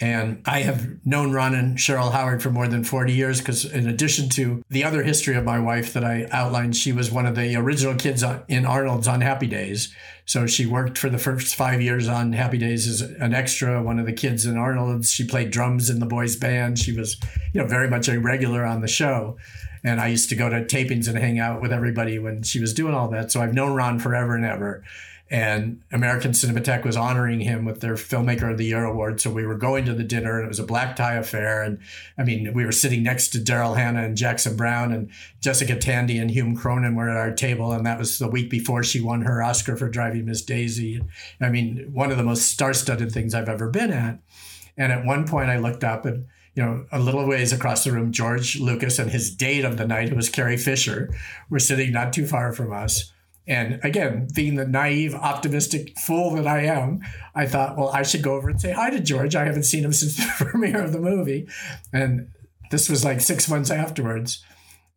[0.00, 3.88] And I have known Ron and Cheryl Howard for more than 40 years because, in
[3.88, 7.34] addition to the other history of my wife that I outlined, she was one of
[7.34, 9.92] the original kids in Arnold's on Happy Days.
[10.24, 13.98] So she worked for the first five years on Happy Days as an extra, one
[13.98, 15.10] of the kids in Arnold's.
[15.10, 16.78] She played drums in the boys' band.
[16.78, 17.16] She was,
[17.52, 19.36] you know, very much a regular on the show.
[19.82, 22.72] And I used to go to tapings and hang out with everybody when she was
[22.72, 23.32] doing all that.
[23.32, 24.84] So I've known Ron forever and ever
[25.30, 29.20] and American Cinematheque was honoring him with their Filmmaker of the Year award.
[29.20, 31.62] So we were going to the dinner, and it was a black tie affair.
[31.62, 31.78] And
[32.16, 35.10] I mean, we were sitting next to Daryl Hannah and Jackson Browne, and
[35.40, 37.72] Jessica Tandy and Hume Cronyn were at our table.
[37.72, 41.02] And that was the week before she won her Oscar for Driving Miss Daisy.
[41.40, 44.18] I mean, one of the most star-studded things I've ever been at.
[44.76, 47.92] And at one point, I looked up and you know, a little ways across the
[47.92, 51.14] room, George Lucas and his date of the night, who was Carrie Fisher,
[51.48, 53.12] were sitting not too far from us.
[53.48, 57.00] And again, being the naive, optimistic fool that I am,
[57.34, 59.34] I thought, well, I should go over and say hi to George.
[59.34, 61.48] I haven't seen him since the premiere of the movie.
[61.92, 62.30] And
[62.70, 64.44] this was like six months afterwards.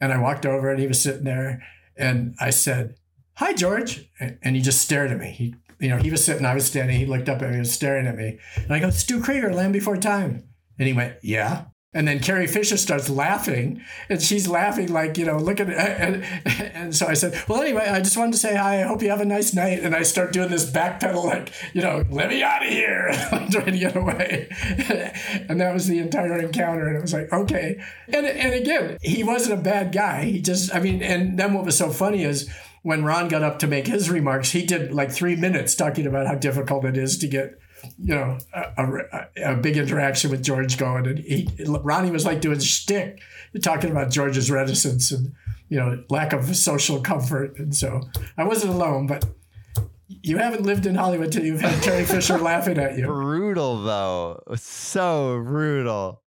[0.01, 1.63] And I walked over and he was sitting there
[1.95, 2.95] and I said,
[3.35, 4.09] Hi, George.
[4.19, 5.31] And he just stared at me.
[5.31, 6.99] He, you know, he was sitting, I was standing.
[6.99, 8.37] He looked up at me, he was staring at me.
[8.57, 10.43] And I go, Stu Krieger, Land Before Time.
[10.77, 11.65] And he went, Yeah.
[11.93, 15.77] And then Carrie Fisher starts laughing, and she's laughing like you know, look at it.
[15.77, 16.23] And,
[16.73, 18.81] and so I said, "Well, anyway, I just wanted to say hi.
[18.81, 21.81] I hope you have a nice night." And I start doing this backpedal, like you
[21.81, 24.47] know, let me out of here, I'm trying to get away.
[25.49, 26.87] and that was the entire encounter.
[26.87, 27.83] And it was like, okay.
[28.07, 30.23] And and again, he wasn't a bad guy.
[30.23, 32.49] He just, I mean, and then what was so funny is
[32.83, 36.25] when Ron got up to make his remarks, he did like three minutes talking about
[36.25, 37.59] how difficult it is to get
[37.97, 42.41] you know, a, a, a, big interaction with George going, and he Ronnie was like
[42.41, 43.19] doing shtick,
[43.61, 45.33] talking about George's reticence and
[45.69, 48.01] you know lack of social comfort, and so
[48.37, 49.25] I wasn't alone, but.
[50.23, 53.05] You haven't lived in Hollywood till you've had Carrie Fisher laughing at you.
[53.07, 56.21] Brutal though, so brutal.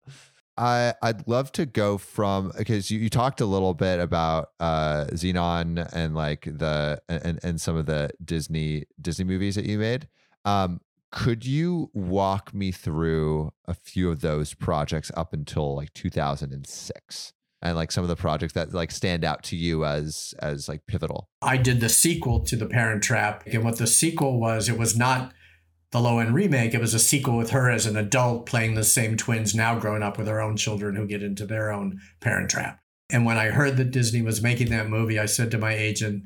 [0.57, 5.07] I I'd love to go from because you, you talked a little bit about uh
[5.13, 10.09] Zenon and like the and and some of the Disney Disney movies that you made.
[10.45, 10.81] Um,
[11.15, 17.33] could you walk me through a few of those projects up until like 2006?
[17.63, 20.87] and like some of the projects that like stand out to you as as like
[20.87, 24.79] pivotal i did the sequel to the parent trap and what the sequel was it
[24.79, 25.33] was not
[25.93, 29.17] the Lohan remake it was a sequel with her as an adult playing the same
[29.17, 32.81] twins now growing up with her own children who get into their own parent trap
[33.11, 36.23] and when i heard that disney was making that movie i said to my agent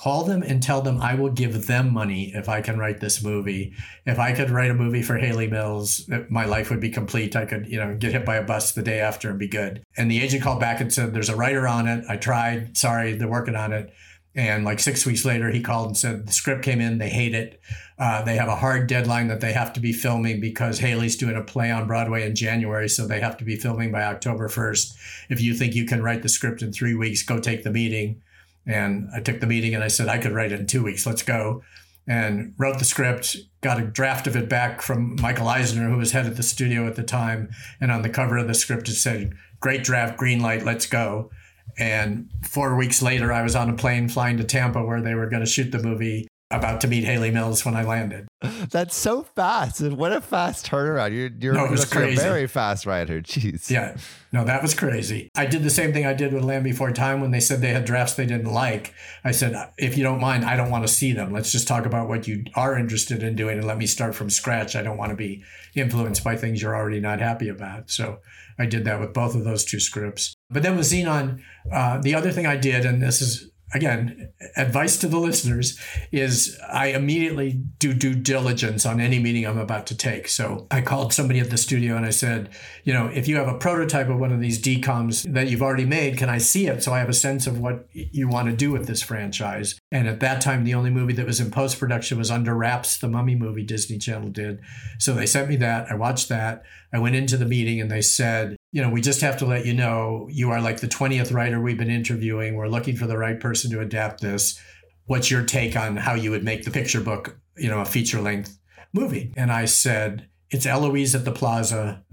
[0.00, 3.22] call them and tell them I will give them money if I can write this
[3.22, 3.74] movie.
[4.06, 7.36] If I could write a movie for Hayley Mills, my life would be complete.
[7.36, 9.82] I could, you know, get hit by a bus the day after and be good.
[9.98, 12.06] And the agent called back and said, There's a writer on it.
[12.08, 12.78] I tried.
[12.78, 13.92] Sorry, they're working on it.
[14.34, 16.96] And like six weeks later, he called and said the script came in.
[16.96, 17.60] They hate it.
[17.98, 21.36] Uh, they have a hard deadline that they have to be filming because Hayley's doing
[21.36, 24.94] a play on Broadway in January, so they have to be filming by October 1st.
[25.28, 28.22] If you think you can write the script in three weeks, go take the meeting.
[28.70, 31.04] And I took the meeting and I said, I could write it in two weeks.
[31.04, 31.62] Let's go.
[32.06, 36.12] And wrote the script, got a draft of it back from Michael Eisner, who was
[36.12, 37.50] head of the studio at the time.
[37.80, 41.30] And on the cover of the script, it said, Great draft, green light, let's go.
[41.78, 45.28] And four weeks later, I was on a plane flying to Tampa where they were
[45.28, 48.26] going to shoot the movie about to meet Hayley Mills when I landed.
[48.70, 49.80] That's so fast.
[49.80, 51.12] And what a fast turnaround.
[51.12, 52.20] You're, you're, no, it was crazy.
[52.20, 53.20] a very fast writer.
[53.20, 53.70] Jeez.
[53.70, 53.96] Yeah.
[54.32, 55.28] No, that was crazy.
[55.36, 57.72] I did the same thing I did with Land Before Time when they said they
[57.72, 58.94] had drafts they didn't like.
[59.24, 61.32] I said, if you don't mind, I don't want to see them.
[61.32, 64.30] Let's just talk about what you are interested in doing and let me start from
[64.30, 64.74] scratch.
[64.74, 65.44] I don't want to be
[65.74, 67.90] influenced by things you're already not happy about.
[67.90, 68.18] So
[68.58, 70.34] I did that with both of those two scripts.
[70.50, 71.42] But then with Zenon,
[71.72, 75.78] uh, the other thing I did, and this is again, advice to the listeners
[76.12, 80.28] is I immediately do due diligence on any meeting I'm about to take.
[80.28, 82.50] So I called somebody at the studio and I said,
[82.84, 85.84] you know, if you have a prototype of one of these DCOMs that you've already
[85.84, 88.56] made, can I see it so I have a sense of what you want to
[88.56, 89.78] do with this franchise?
[89.92, 92.98] And at that time, the only movie that was in post production was Under Wraps,
[92.98, 94.60] the Mummy movie Disney Channel did.
[94.98, 95.90] So they sent me that.
[95.90, 96.62] I watched that.
[96.92, 99.66] I went into the meeting and they said, you know, we just have to let
[99.66, 102.54] you know you are like the 20th writer we've been interviewing.
[102.54, 104.60] We're looking for the right person to adapt this.
[105.06, 108.20] What's your take on how you would make the picture book, you know, a feature
[108.20, 108.58] length
[108.92, 109.32] movie?
[109.36, 112.04] And I said, it's Eloise at the Plaza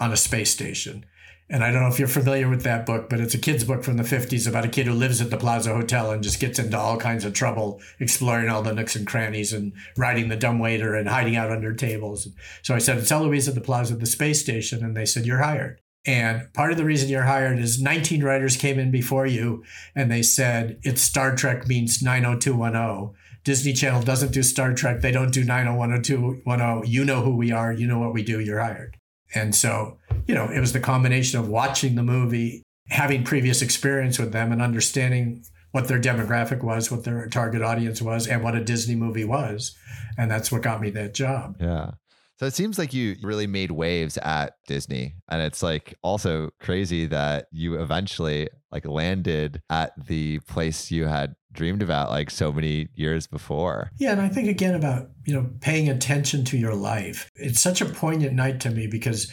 [0.00, 1.06] on a space station.
[1.48, 3.84] And I don't know if you're familiar with that book, but it's a kid's book
[3.84, 6.58] from the 50s about a kid who lives at the Plaza Hotel and just gets
[6.58, 10.94] into all kinds of trouble, exploring all the nooks and crannies and riding the dumbwaiter
[10.94, 12.26] and hiding out under tables.
[12.62, 14.82] So I said, It's Eloise at the Plaza, the space station.
[14.82, 15.80] And they said, You're hired.
[16.04, 19.62] And part of the reason you're hired is 19 writers came in before you
[19.94, 23.14] and they said it's Star Trek means 90210.
[23.44, 25.00] Disney Channel doesn't do Star Trek.
[25.00, 26.88] They don't do 9010210.
[26.88, 27.72] You know who we are.
[27.72, 28.40] You know what we do.
[28.40, 28.96] You're hired.
[29.34, 34.18] And so, you know, it was the combination of watching the movie, having previous experience
[34.18, 38.54] with them, and understanding what their demographic was, what their target audience was, and what
[38.54, 39.76] a Disney movie was.
[40.18, 41.56] And that's what got me that job.
[41.58, 41.92] Yeah.
[42.42, 45.14] So it seems like you really made waves at Disney.
[45.30, 51.36] And it's like also crazy that you eventually like landed at the place you had
[51.52, 53.92] dreamed about like so many years before.
[53.96, 57.30] Yeah, and I think again about, you know, paying attention to your life.
[57.36, 59.30] It's such a poignant night to me because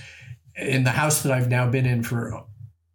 [0.55, 2.45] in the house that I've now been in for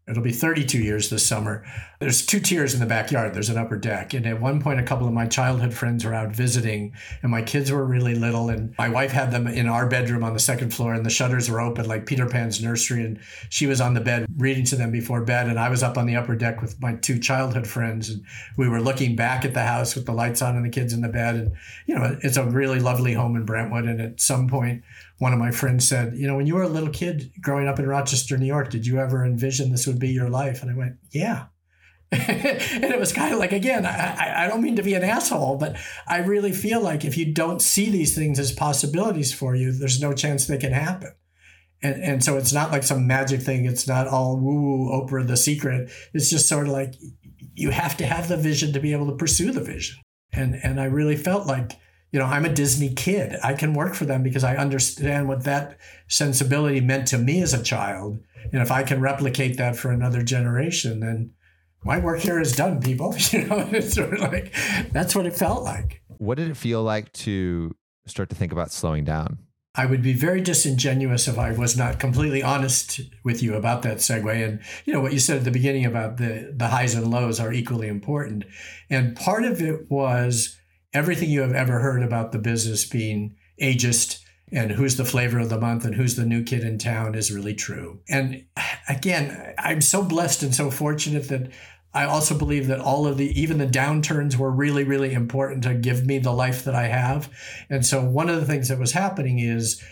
[0.06, 1.64] It'll be 32 years this summer.
[1.98, 3.32] There's two tiers in the backyard.
[3.32, 4.12] There's an upper deck.
[4.12, 6.92] And at one point, a couple of my childhood friends were out visiting,
[7.22, 8.50] and my kids were really little.
[8.50, 11.50] And my wife had them in our bedroom on the second floor, and the shutters
[11.50, 13.02] were open like Peter Pan's nursery.
[13.02, 15.46] And she was on the bed reading to them before bed.
[15.46, 18.10] And I was up on the upper deck with my two childhood friends.
[18.10, 18.22] And
[18.58, 21.00] we were looking back at the house with the lights on and the kids in
[21.00, 21.34] the bed.
[21.36, 21.52] And,
[21.86, 23.86] you know, it's a really lovely home in Brentwood.
[23.86, 24.82] And at some point,
[25.18, 27.78] one of my friends said, You know, when you were a little kid growing up
[27.78, 30.62] in Rochester, New York, did you ever envision this would be your life?
[30.62, 31.46] And I went, Yeah.
[32.12, 35.56] and it was kind of like, again, I, I don't mean to be an asshole,
[35.56, 39.72] but I really feel like if you don't see these things as possibilities for you,
[39.72, 41.12] there's no chance they can happen.
[41.82, 43.64] And, and so it's not like some magic thing.
[43.64, 45.90] It's not all woo woo Oprah the secret.
[46.12, 46.94] It's just sort of like
[47.54, 49.96] you have to have the vision to be able to pursue the vision.
[50.32, 51.72] And and I really felt like
[52.14, 53.34] you know I'm a Disney kid.
[53.42, 57.52] I can work for them because I understand what that sensibility meant to me as
[57.52, 58.20] a child.
[58.52, 61.32] And if I can replicate that for another generation, then
[61.82, 63.16] my work here is done, people.
[63.32, 64.54] You know, it's sort of like
[64.92, 66.02] that's what it felt like.
[66.18, 67.74] What did it feel like to
[68.06, 69.38] start to think about slowing down?
[69.74, 73.96] I would be very disingenuous if I was not completely honest with you about that
[73.96, 74.48] segue.
[74.48, 77.40] And you know what you said at the beginning about the the highs and lows
[77.40, 78.44] are equally important.
[78.88, 80.60] And part of it was
[80.94, 84.20] everything you have ever heard about the business being ageist
[84.52, 87.32] and who's the flavor of the month and who's the new kid in town is
[87.32, 88.00] really true.
[88.08, 88.44] And
[88.88, 91.50] again, I'm so blessed and so fortunate that
[91.92, 95.74] I also believe that all of the, even the downturns were really, really important to
[95.74, 97.30] give me the life that I have.
[97.70, 99.82] And so one of the things that was happening is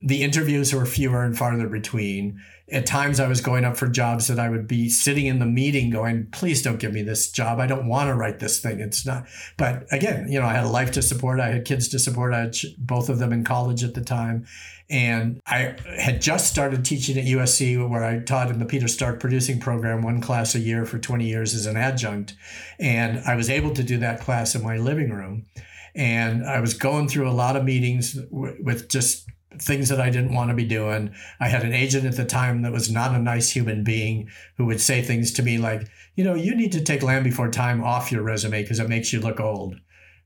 [0.00, 2.40] the interviews were fewer and farther between.
[2.70, 5.46] At times I was going up for jobs that I would be sitting in the
[5.46, 7.60] meeting going, please don't give me this job.
[7.60, 8.80] I don't want to write this thing.
[8.80, 11.40] It's not, but again, you know, I had a life to support.
[11.40, 12.34] I had kids to support.
[12.34, 14.46] I had both of them in college at the time.
[14.90, 19.20] And I had just started teaching at USC, where I taught in the Peter Stark
[19.20, 22.34] producing program, one class a year for 20 years as an adjunct.
[22.78, 25.46] And I was able to do that class in my living room.
[25.94, 29.28] And I was going through a lot of meetings with just
[29.60, 31.14] things that I didn't want to be doing.
[31.40, 34.66] I had an agent at the time that was not a nice human being who
[34.66, 37.82] would say things to me like, you know, you need to take Land Before Time
[37.82, 39.76] off your resume because it makes you look old.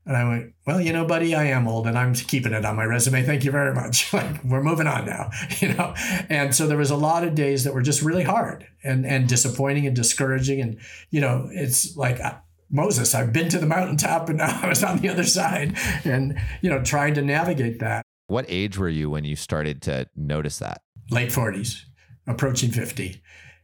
[0.05, 2.75] And I went, well, you know, buddy, I am old and I'm keeping it on
[2.75, 3.23] my resume.
[3.23, 4.11] Thank you very much.
[4.13, 5.29] like we're moving on now,
[5.59, 5.93] you know?
[6.29, 9.29] And so there was a lot of days that were just really hard and, and
[9.29, 10.59] disappointing and discouraging.
[10.59, 10.77] And,
[11.09, 12.35] you know, it's like, uh,
[12.69, 16.37] Moses, I've been to the mountaintop and now I was on the other side and,
[16.61, 18.03] you know, trying to navigate that.
[18.27, 20.81] What age were you when you started to notice that?
[21.09, 21.81] Late 40s,
[22.25, 23.21] approaching 50.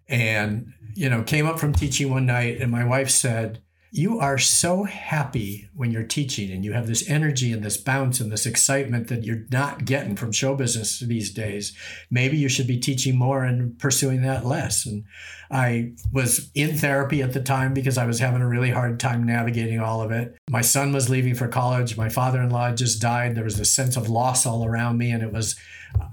[0.08, 3.62] And, you know, came up from teaching one night and my wife said,
[3.92, 8.20] you are so happy when you're teaching and you have this energy and this bounce
[8.20, 11.76] and this excitement that you're not getting from show business these days.
[12.12, 14.86] Maybe you should be teaching more and pursuing that less.
[14.86, 15.06] And
[15.50, 19.26] I was in therapy at the time because I was having a really hard time
[19.26, 20.38] navigating all of it.
[20.50, 21.98] My son was leaving for college.
[21.98, 23.36] My father in law just died.
[23.36, 25.12] There was this sense of loss all around me.
[25.12, 25.56] And it was,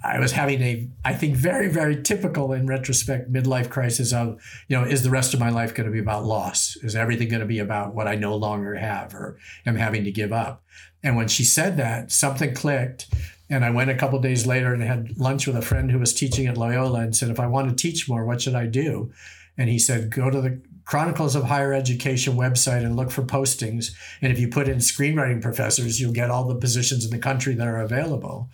[0.04, 4.76] I was having a, I think, very, very typical in retrospect midlife crisis of, you
[4.76, 6.76] know, is the rest of my life going to be about loss?
[6.82, 10.12] Is everything going to be about what I no longer have or am having to
[10.12, 10.62] give up?
[11.02, 13.06] And when she said that, something clicked.
[13.48, 16.14] And I went a couple days later and had lunch with a friend who was
[16.14, 19.12] teaching at Loyola and said, if I want to teach more, what should I do?
[19.56, 23.92] And he said, go to the Chronicles of Higher Education website and look for postings.
[24.20, 27.54] And if you put in screenwriting professors, you'll get all the positions in the country
[27.54, 28.50] that are available.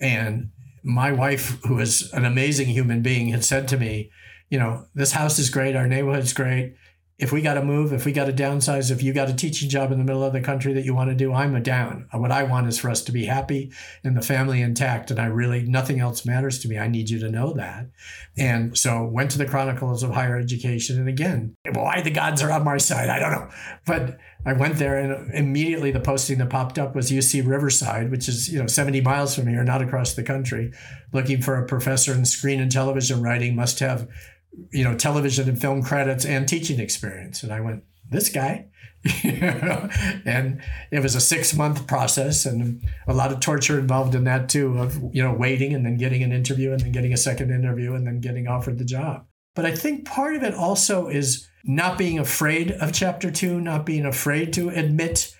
[0.00, 0.50] And
[0.84, 4.10] my wife, who is an amazing human being, had said to me,
[4.50, 6.74] you know, this house is great, our neighborhood's great.
[7.16, 9.68] If we got to move, if we got to downsize, if you got a teaching
[9.68, 12.08] job in the middle of the country that you want to do, I'm a down.
[12.12, 13.70] What I want is for us to be happy
[14.02, 15.12] and the family intact.
[15.12, 16.76] And I really, nothing else matters to me.
[16.76, 17.86] I need you to know that.
[18.36, 20.98] And so went to the Chronicles of Higher Education.
[20.98, 23.48] And again, why the gods are on my side, I don't know.
[23.86, 28.28] But I went there and immediately the posting that popped up was UC Riverside, which
[28.28, 30.72] is, you know, 70 miles from here, not across the country,
[31.12, 34.08] looking for a professor in screen and television writing must have,
[34.72, 37.42] you know, television and film credits and teaching experience.
[37.42, 38.68] And I went, this guy.
[39.24, 44.48] and it was a six month process and a lot of torture involved in that
[44.48, 47.50] too of you know waiting and then getting an interview and then getting a second
[47.50, 51.50] interview and then getting offered the job but i think part of it also is
[51.64, 55.34] not being afraid of chapter two, not being afraid to admit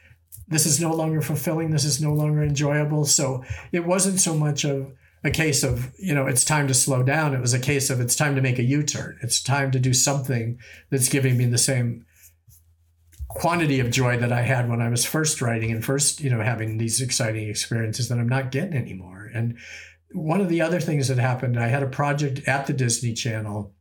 [0.49, 3.05] this is no longer fulfilling, this is no longer enjoyable.
[3.05, 4.93] So it wasn't so much of
[5.25, 7.35] a case of, you know, it's time to slow down.
[7.35, 9.19] It was a case of it's time to make a U turn.
[9.23, 10.59] It's time to do something
[10.91, 12.05] that's giving me the same
[13.29, 16.43] quantity of joy that I had when I was first writing and first, you know,
[16.43, 19.31] having these exciting experiences that I'm not getting anymore.
[19.35, 19.59] And
[20.13, 23.73] one of the other things that happened, I had a project at the Disney Channel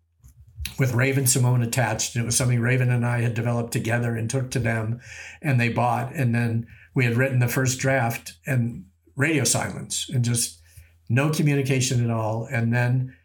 [0.79, 2.15] with Raven-Symoné attached.
[2.15, 5.01] And it was something Raven and I had developed together and took to them
[5.41, 6.15] and they bought.
[6.15, 6.65] And then
[6.95, 8.85] we had written the first draft and
[9.15, 10.61] radio silence and just
[11.13, 12.47] no communication at all.
[12.51, 13.15] And then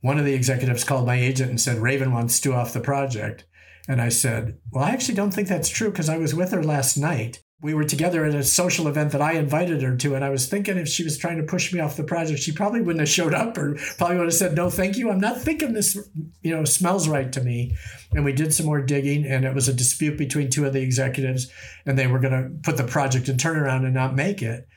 [0.00, 3.44] one of the executives called my agent and said, Raven wants Stu off the project.
[3.88, 6.62] And I said, Well, I actually don't think that's true because I was with her
[6.62, 10.14] last night we were together at a social event that I invited her to.
[10.14, 12.52] And I was thinking if she was trying to push me off the project, she
[12.52, 15.10] probably wouldn't have showed up or probably would have said, no, thank you.
[15.10, 15.96] I'm not thinking this,
[16.42, 17.74] you know, smells right to me.
[18.12, 20.82] And we did some more digging and it was a dispute between two of the
[20.82, 21.50] executives
[21.86, 24.68] and they were going to put the project in turnaround and not make it.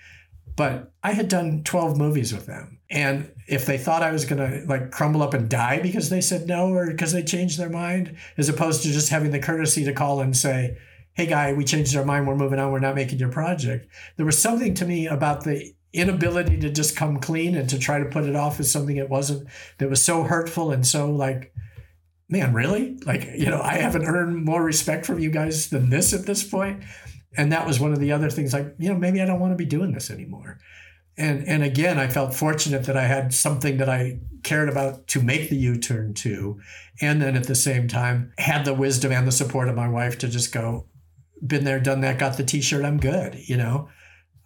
[0.60, 2.82] But I had done 12 movies with them.
[2.90, 6.20] And if they thought I was going to like crumble up and die because they
[6.20, 9.86] said no or because they changed their mind, as opposed to just having the courtesy
[9.86, 10.78] to call and say,
[11.14, 12.28] hey, guy, we changed our mind.
[12.28, 12.74] We're moving on.
[12.74, 13.88] We're not making your project.
[14.18, 18.00] There was something to me about the inability to just come clean and to try
[18.00, 19.48] to put it off as something it wasn't
[19.78, 21.54] that was so hurtful and so like
[22.28, 26.14] man really like you know i haven't earned more respect from you guys than this
[26.14, 26.84] at this point
[27.38, 29.52] and that was one of the other things like you know maybe i don't want
[29.52, 30.60] to be doing this anymore
[31.18, 35.22] and and again i felt fortunate that i had something that i cared about to
[35.22, 36.60] make the u-turn to
[37.02, 40.18] and then at the same time had the wisdom and the support of my wife
[40.18, 40.86] to just go
[41.46, 43.90] been there done that got the t-shirt i'm good you know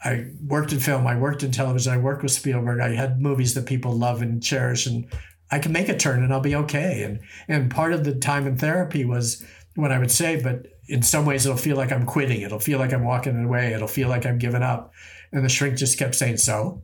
[0.05, 2.81] I worked in film, I worked in television, I worked with Spielberg.
[2.81, 5.07] I had movies that people love and cherish, and
[5.49, 7.03] I can make a turn and I'll be okay.
[7.03, 11.01] And and part of the time in therapy was what I would say, but in
[11.01, 12.41] some ways it'll feel like I'm quitting.
[12.41, 13.73] It'll feel like I'm walking away.
[13.73, 14.93] It'll feel like I'm giving up.
[15.31, 16.83] And the shrink just kept saying, "So,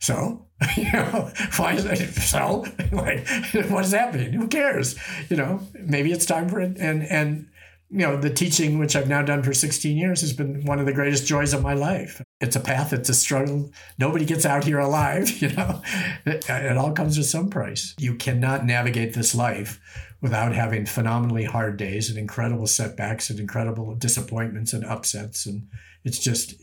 [0.00, 0.46] so,
[0.76, 2.64] you know, why is so?
[2.92, 3.26] like,
[3.70, 4.32] what does that mean?
[4.32, 4.96] Who cares?
[5.30, 7.48] You know, maybe it's time for it." And and
[7.88, 10.86] you know, the teaching, which I've now done for 16 years, has been one of
[10.86, 12.20] the greatest joys of my life.
[12.40, 13.70] It's a path, it's a struggle.
[13.96, 15.82] Nobody gets out here alive, you know.
[16.24, 17.94] It, it, all comes with some price.
[17.98, 19.80] You cannot navigate this life
[20.20, 25.46] without having phenomenally hard days and incredible setbacks and incredible disappointments and upsets.
[25.46, 25.68] And
[26.04, 26.54] it's just,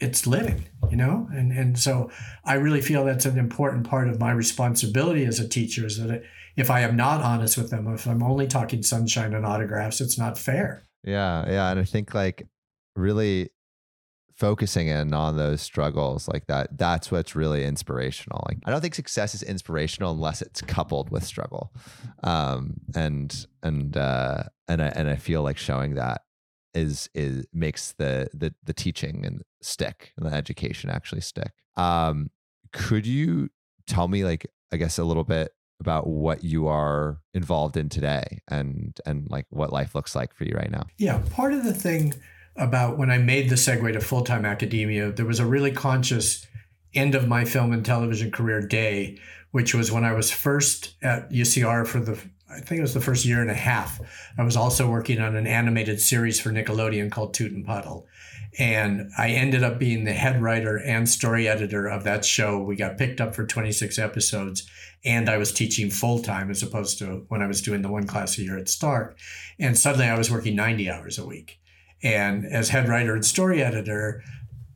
[0.00, 1.28] it's living, you know?
[1.32, 2.10] And, and so
[2.44, 6.22] I really feel that's an important part of my responsibility as a teacher is that
[6.56, 10.18] if I am not honest with them, if I'm only talking sunshine and autographs, it's
[10.18, 10.84] not fair.
[11.04, 12.46] Yeah, yeah, and I think like
[12.96, 13.50] really
[14.38, 18.44] focusing in on those struggles like that that's what's really inspirational.
[18.48, 21.72] Like i don't think success is inspirational unless it's coupled with struggle.
[22.22, 26.22] Um and and uh and i and i feel like showing that
[26.72, 31.52] is is makes the the the teaching and stick and the education actually stick.
[31.76, 32.30] Um
[32.72, 33.48] could you
[33.86, 38.40] tell me like i guess a little bit about what you are involved in today
[38.48, 40.84] and and like what life looks like for you right now.
[40.96, 42.14] Yeah, part of the thing
[42.58, 46.46] about when I made the segue to full-time academia, there was a really conscious
[46.94, 49.18] end of my film and television career day,
[49.52, 52.18] which was when I was first at UCR for the
[52.50, 54.00] I think it was the first year and a half.
[54.38, 58.06] I was also working on an animated series for Nickelodeon called Toot and Puddle.
[58.58, 62.58] And I ended up being the head writer and story editor of that show.
[62.58, 64.66] We got picked up for 26 episodes
[65.04, 68.06] and I was teaching full time as opposed to when I was doing the one
[68.06, 69.18] class a year at Stark.
[69.60, 71.60] And suddenly I was working 90 hours a week.
[72.02, 74.22] And as head writer and story editor,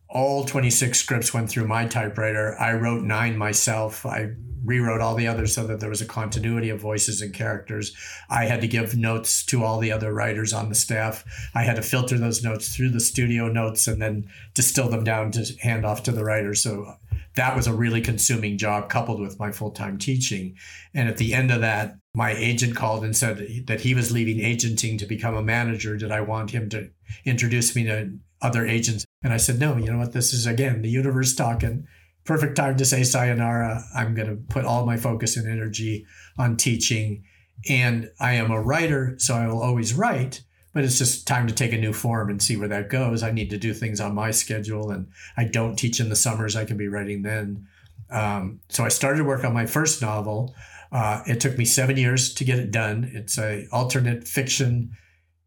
[0.08, 2.56] all 26 scripts went through my typewriter.
[2.60, 4.04] I wrote nine myself.
[4.04, 4.32] I
[4.64, 7.96] rewrote all the others so that there was a continuity of voices and characters.
[8.30, 11.24] I had to give notes to all the other writers on the staff.
[11.54, 15.32] I had to filter those notes through the studio notes and then distill them down
[15.32, 16.62] to hand off to the writers.
[16.62, 16.94] So
[17.34, 20.56] that was a really consuming job coupled with my full-time teaching
[20.94, 24.38] and at the end of that my agent called and said that he was leaving
[24.44, 26.90] agenting to become a manager did i want him to
[27.24, 30.82] introduce me to other agents and i said no you know what this is again
[30.82, 31.86] the universe talking
[32.24, 36.04] perfect time to say sayonara i'm going to put all my focus and energy
[36.38, 37.24] on teaching
[37.68, 40.42] and i am a writer so i will always write
[40.72, 43.22] but it's just time to take a new form and see where that goes.
[43.22, 46.56] I need to do things on my schedule, and I don't teach in the summers.
[46.56, 47.66] I can be writing then.
[48.10, 50.54] Um, so I started work on my first novel.
[50.92, 53.10] Uh, it took me seven years to get it done.
[53.14, 54.92] It's a alternate fiction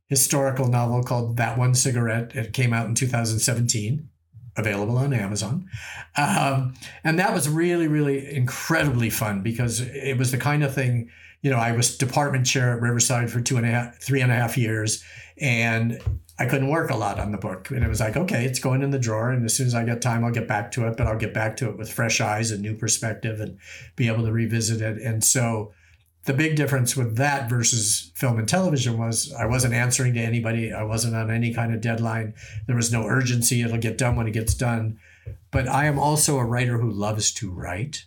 [0.07, 2.35] historical novel called That One Cigarette.
[2.35, 4.09] It came out in 2017,
[4.57, 5.67] available on Amazon.
[6.17, 6.73] Um,
[7.03, 11.09] and that was really, really incredibly fun because it was the kind of thing
[11.45, 14.31] you know, I was department chair at Riverside for two and a half, three and
[14.31, 15.03] a half years,
[15.37, 16.01] and
[16.37, 17.71] I couldn't work a lot on the book.
[17.71, 19.85] And it was like, okay, it's going in the drawer, and as soon as I
[19.85, 20.97] get time, I'll get back to it.
[20.97, 23.57] But I'll get back to it with fresh eyes and new perspective, and
[23.95, 25.01] be able to revisit it.
[25.01, 25.73] And so,
[26.25, 30.73] the big difference with that versus film and television was I wasn't answering to anybody.
[30.73, 32.33] I wasn't on any kind of deadline.
[32.67, 33.61] There was no urgency.
[33.61, 34.99] It'll get done when it gets done.
[35.51, 38.05] But I am also a writer who loves to write.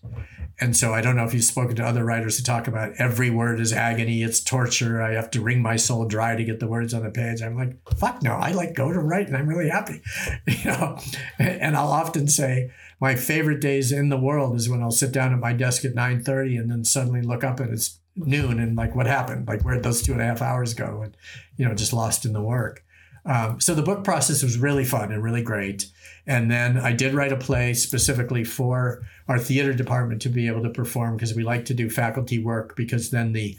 [0.61, 3.31] And so I don't know if you've spoken to other writers who talk about every
[3.31, 5.01] word is agony, it's torture.
[5.01, 7.43] I have to wring my soul dry to get the words on the page.
[7.43, 10.03] I'm like, fuck no, I like go to write and I'm really happy.
[10.47, 10.99] You know,
[11.39, 15.33] and I'll often say my favorite days in the world is when I'll sit down
[15.33, 18.97] at my desk at 9:30 and then suddenly look up and it's noon and like
[18.97, 19.47] what happened?
[19.47, 21.03] Like where'd those two and a half hours go?
[21.03, 21.17] And
[21.57, 22.85] you know, just lost in the work.
[23.25, 25.87] Um, so the book process was really fun and really great.
[26.27, 30.63] And then I did write a play specifically for our theater department to be able
[30.63, 33.57] to perform because we like to do faculty work because then the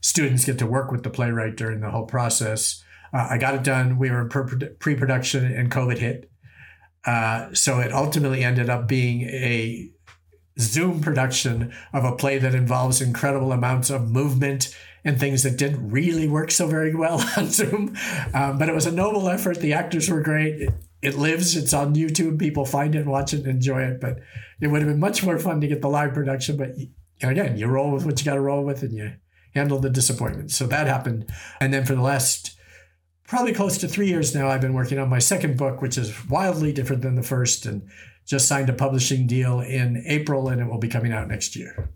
[0.00, 2.82] students get to work with the playwright during the whole process.
[3.12, 3.98] Uh, I got it done.
[3.98, 6.30] We were in pre production and COVID hit.
[7.04, 9.90] Uh, so it ultimately ended up being a
[10.58, 15.90] Zoom production of a play that involves incredible amounts of movement and things that didn't
[15.90, 17.96] really work so very well on Zoom.
[18.34, 19.58] Um, but it was a noble effort.
[19.58, 20.60] The actors were great.
[20.60, 21.56] It, it lives.
[21.56, 22.38] It's on YouTube.
[22.38, 24.00] People find it, watch it, and enjoy it.
[24.00, 24.18] But
[24.60, 26.56] it would have been much more fun to get the live production.
[26.56, 26.70] But
[27.22, 29.12] again, you roll with what you got to roll with, and you
[29.54, 30.50] handle the disappointment.
[30.50, 31.30] So that happened.
[31.60, 32.56] And then for the last
[33.26, 36.28] probably close to three years now, I've been working on my second book, which is
[36.28, 37.88] wildly different than the first, and
[38.26, 41.90] just signed a publishing deal in April, and it will be coming out next year.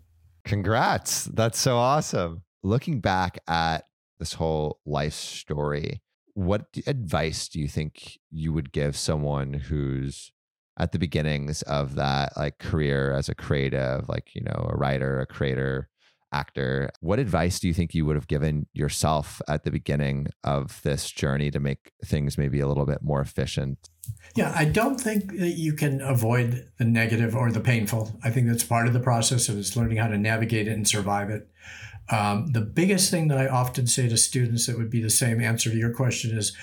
[0.45, 1.25] Congrats.
[1.25, 2.41] That's so awesome.
[2.63, 3.85] Looking back at
[4.19, 6.01] this whole life story,
[6.33, 10.31] what advice do you think you would give someone who's
[10.79, 15.19] at the beginnings of that like career as a creative, like, you know, a writer,
[15.19, 15.89] a creator,
[16.33, 16.89] actor.
[16.99, 21.09] What advice do you think you would have given yourself at the beginning of this
[21.09, 23.89] journey to make things maybe a little bit more efficient?
[24.35, 28.19] Yeah, I don't think that you can avoid the negative or the painful.
[28.23, 30.87] I think that's part of the process of is learning how to navigate it and
[30.87, 31.47] survive it.
[32.09, 35.41] Um, the biggest thing that I often say to students that would be the same
[35.41, 36.55] answer to your question is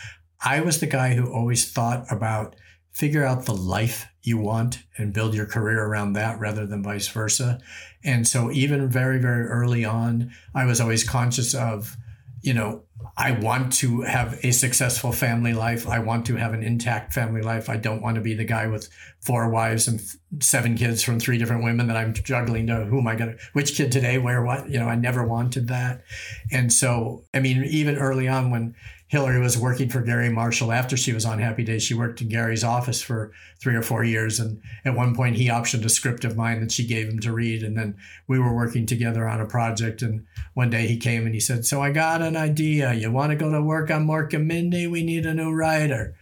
[0.44, 2.56] I was the guy who always thought about
[2.92, 7.08] figure out the life you want and build your career around that rather than vice
[7.08, 7.60] versa.
[8.04, 11.96] And so even very, very early on, I was always conscious of,
[12.42, 12.82] you know,
[13.16, 15.86] I want to have a successful family life.
[15.88, 17.68] I want to have an intact family life.
[17.68, 18.88] I don't want to be the guy with
[19.20, 20.00] four wives and
[20.40, 23.38] seven kids from three different women that I'm juggling to who am I going to,
[23.52, 26.02] which kid today, where, what, you know, I never wanted that.
[26.50, 28.74] And so, I mean, even early on when
[29.10, 31.82] Hillary was working for Garry Marshall after she was on Happy Days.
[31.82, 34.38] She worked in Garry's office for three or four years.
[34.38, 37.32] And at one point, he optioned a script of mine that she gave him to
[37.32, 37.64] read.
[37.64, 37.96] And then
[38.28, 40.00] we were working together on a project.
[40.00, 42.94] And one day he came and he said, So I got an idea.
[42.94, 44.86] You want to go to work on Mork and Mindy?
[44.86, 46.14] We need a new writer.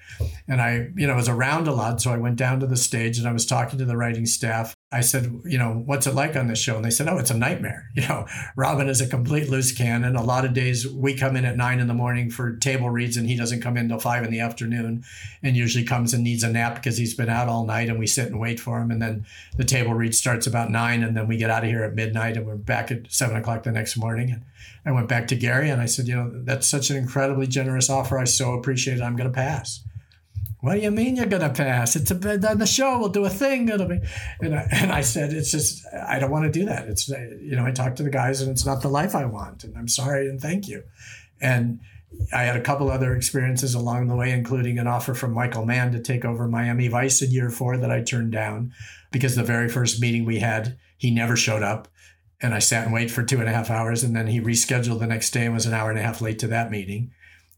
[0.47, 2.01] And I, you know, was around a lot.
[2.01, 4.75] So I went down to the stage and I was talking to the writing staff.
[4.91, 6.77] I said, you know, what's it like on this show?
[6.77, 7.85] And they said, oh, it's a nightmare.
[7.99, 10.15] You know, Robin is a complete loose cannon.
[10.15, 13.17] A lot of days we come in at nine in the morning for table reads
[13.17, 15.05] and he doesn't come in till five in the afternoon
[15.43, 18.07] and usually comes and needs a nap because he's been out all night and we
[18.07, 18.93] sit and wait for him.
[18.93, 21.83] And then the table read starts about nine and then we get out of here
[21.83, 24.31] at midnight and we're back at seven o'clock the next morning.
[24.31, 24.45] And
[24.87, 27.91] I went back to Garry and I said, you know, that's such an incredibly generous
[27.91, 28.17] offer.
[28.17, 29.03] I so appreciate it.
[29.03, 29.81] I'm going to pass.
[30.69, 31.97] What do you mean you're gonna pass?
[31.97, 32.99] It's a on the show.
[32.99, 33.71] We'll do a thing.
[33.71, 34.01] It'll be,
[34.43, 36.89] and I, and I said it's just I don't want to do that.
[36.89, 39.65] It's you know I talked to the guys and it's not the life I want.
[39.65, 40.83] And I'm sorry and thank you.
[41.41, 41.81] And
[42.35, 45.91] I had a couple other experiences along the way, including an offer from Michael Mann
[45.93, 48.75] to take over Miami Vice in year four that I turned down
[49.11, 51.89] because the very first meeting we had, he never showed up.
[52.43, 54.99] And I sat and waited for two and a half hours, and then he rescheduled
[54.99, 57.13] the next day and was an hour and a half late to that meeting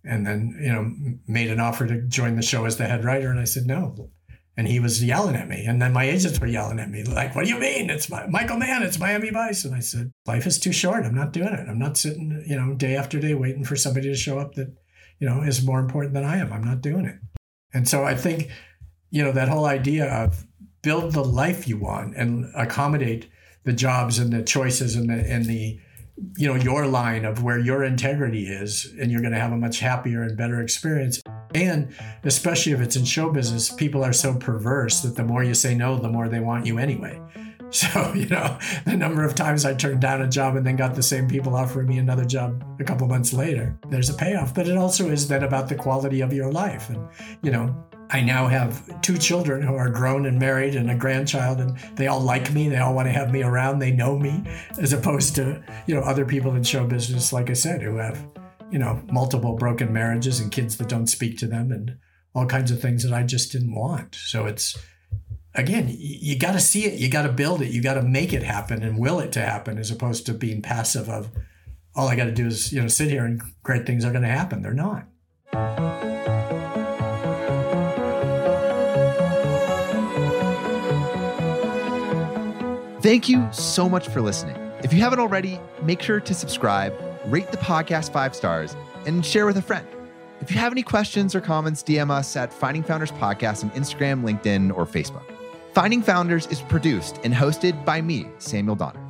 [0.04, 0.92] and then you know
[1.26, 4.10] made an offer to join the show as the head writer and i said no.
[4.56, 7.34] And he was yelling at me and then my agents were yelling at me like
[7.34, 7.88] what do you mean?
[7.88, 9.64] It's my, michael mann it's miami vice.
[9.64, 11.04] And i said life is too short.
[11.04, 11.68] I'm not doing it.
[11.68, 14.74] I'm not sitting you know day after day waiting for somebody to show up that
[15.18, 16.52] you know is more important than i am.
[16.52, 17.16] I'm not doing it.
[17.72, 18.50] And so i think
[19.10, 20.46] you know that whole idea of
[20.82, 23.28] build the life you want and accommodate
[23.64, 25.78] the jobs and the choices and the and the
[26.36, 29.56] you know your line of where your integrity is and you're going to have a
[29.56, 31.22] much happier and better experience.
[31.54, 31.94] And
[32.24, 35.74] especially if it's in show business people are so perverse that the more you say
[35.74, 37.20] no the more they want you anyway.
[37.72, 40.96] So you know the number of times i turned down a job and then got
[40.96, 44.52] the same people offering me another job a couple months later there's a payoff.
[44.52, 46.90] But it also is then about the quality of your life.
[46.90, 47.08] And
[47.42, 51.60] you know I now have two children who are grown and married and a grandchild,
[51.60, 52.68] and they all like me.
[52.68, 53.78] They all want to have me around.
[53.78, 54.44] They know me,
[54.78, 58.26] as opposed to you know other people in show business, like I said, who have
[58.70, 61.96] you know multiple broken marriages and kids that don't speak to them and
[62.34, 64.14] all kinds of things that I just didn't want.
[64.14, 64.76] So it's
[65.54, 68.32] again, you got to see it, you got to build it, you got to make
[68.32, 71.30] it happen and will it to happen, as opposed to being passive of
[71.94, 74.22] all I got to do is you know sit here and great things are going
[74.22, 74.62] to happen.
[74.62, 75.06] They're not.
[83.02, 84.56] Thank you so much for listening.
[84.84, 86.94] If you haven't already, make sure to subscribe,
[87.26, 88.76] rate the podcast five stars,
[89.06, 89.86] and share with a friend.
[90.42, 94.22] If you have any questions or comments, DM us at Finding Founders Podcast on Instagram,
[94.22, 95.22] LinkedIn, or Facebook.
[95.72, 99.00] Finding Founders is produced and hosted by me, Samuel Donner.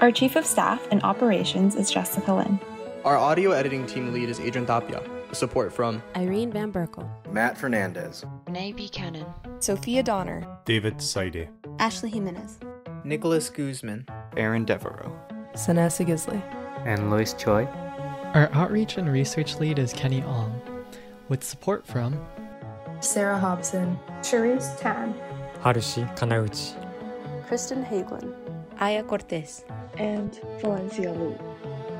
[0.00, 2.60] Our Chief of Staff and Operations is Jessica Lynn.
[3.04, 5.02] Our audio editing team lead is Adrian Tapia.
[5.32, 9.26] Support from Irene Van Berkel, Matt Fernandez, Renee Buchanan,
[9.58, 11.48] Sophia Donner, David Saide,
[11.78, 12.58] Ashley Jimenez,
[13.04, 15.12] Nicholas Guzman, Aaron Devereaux,
[15.54, 16.42] Sanessa Gisley,
[16.84, 17.64] and Louis Choi.
[18.34, 20.60] Our outreach and research lead is Kenny Ong,
[21.28, 22.18] with support from
[23.00, 25.14] Sarah Hobson, Cherise Tan,
[25.62, 26.74] Harushi Kanauchi,
[27.46, 28.34] Kristen Hagelin,
[28.78, 29.64] Aya Cortez,
[29.98, 31.36] and Valencia Lu.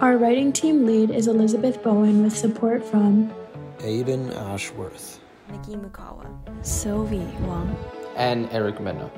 [0.00, 3.32] Our writing team lead is Elizabeth Bowen with support from
[3.78, 5.18] Aiden Ashworth,
[5.50, 6.26] Nikki Mukawa,
[6.64, 7.74] Sylvie Wang,
[8.16, 9.10] and Eric Mena.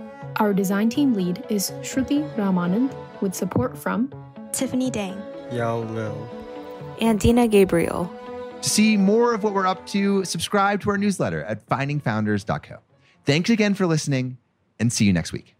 [0.42, 4.12] Our design team lead is Shruti Ramanand with support from
[4.50, 5.22] Tiffany Dang,
[5.52, 6.28] Yao Lil,
[7.00, 8.12] and Dina Gabriel.
[8.60, 12.78] To see more of what we're up to, subscribe to our newsletter at findingfounders.co.
[13.24, 14.36] Thanks again for listening
[14.80, 15.54] and see you next week.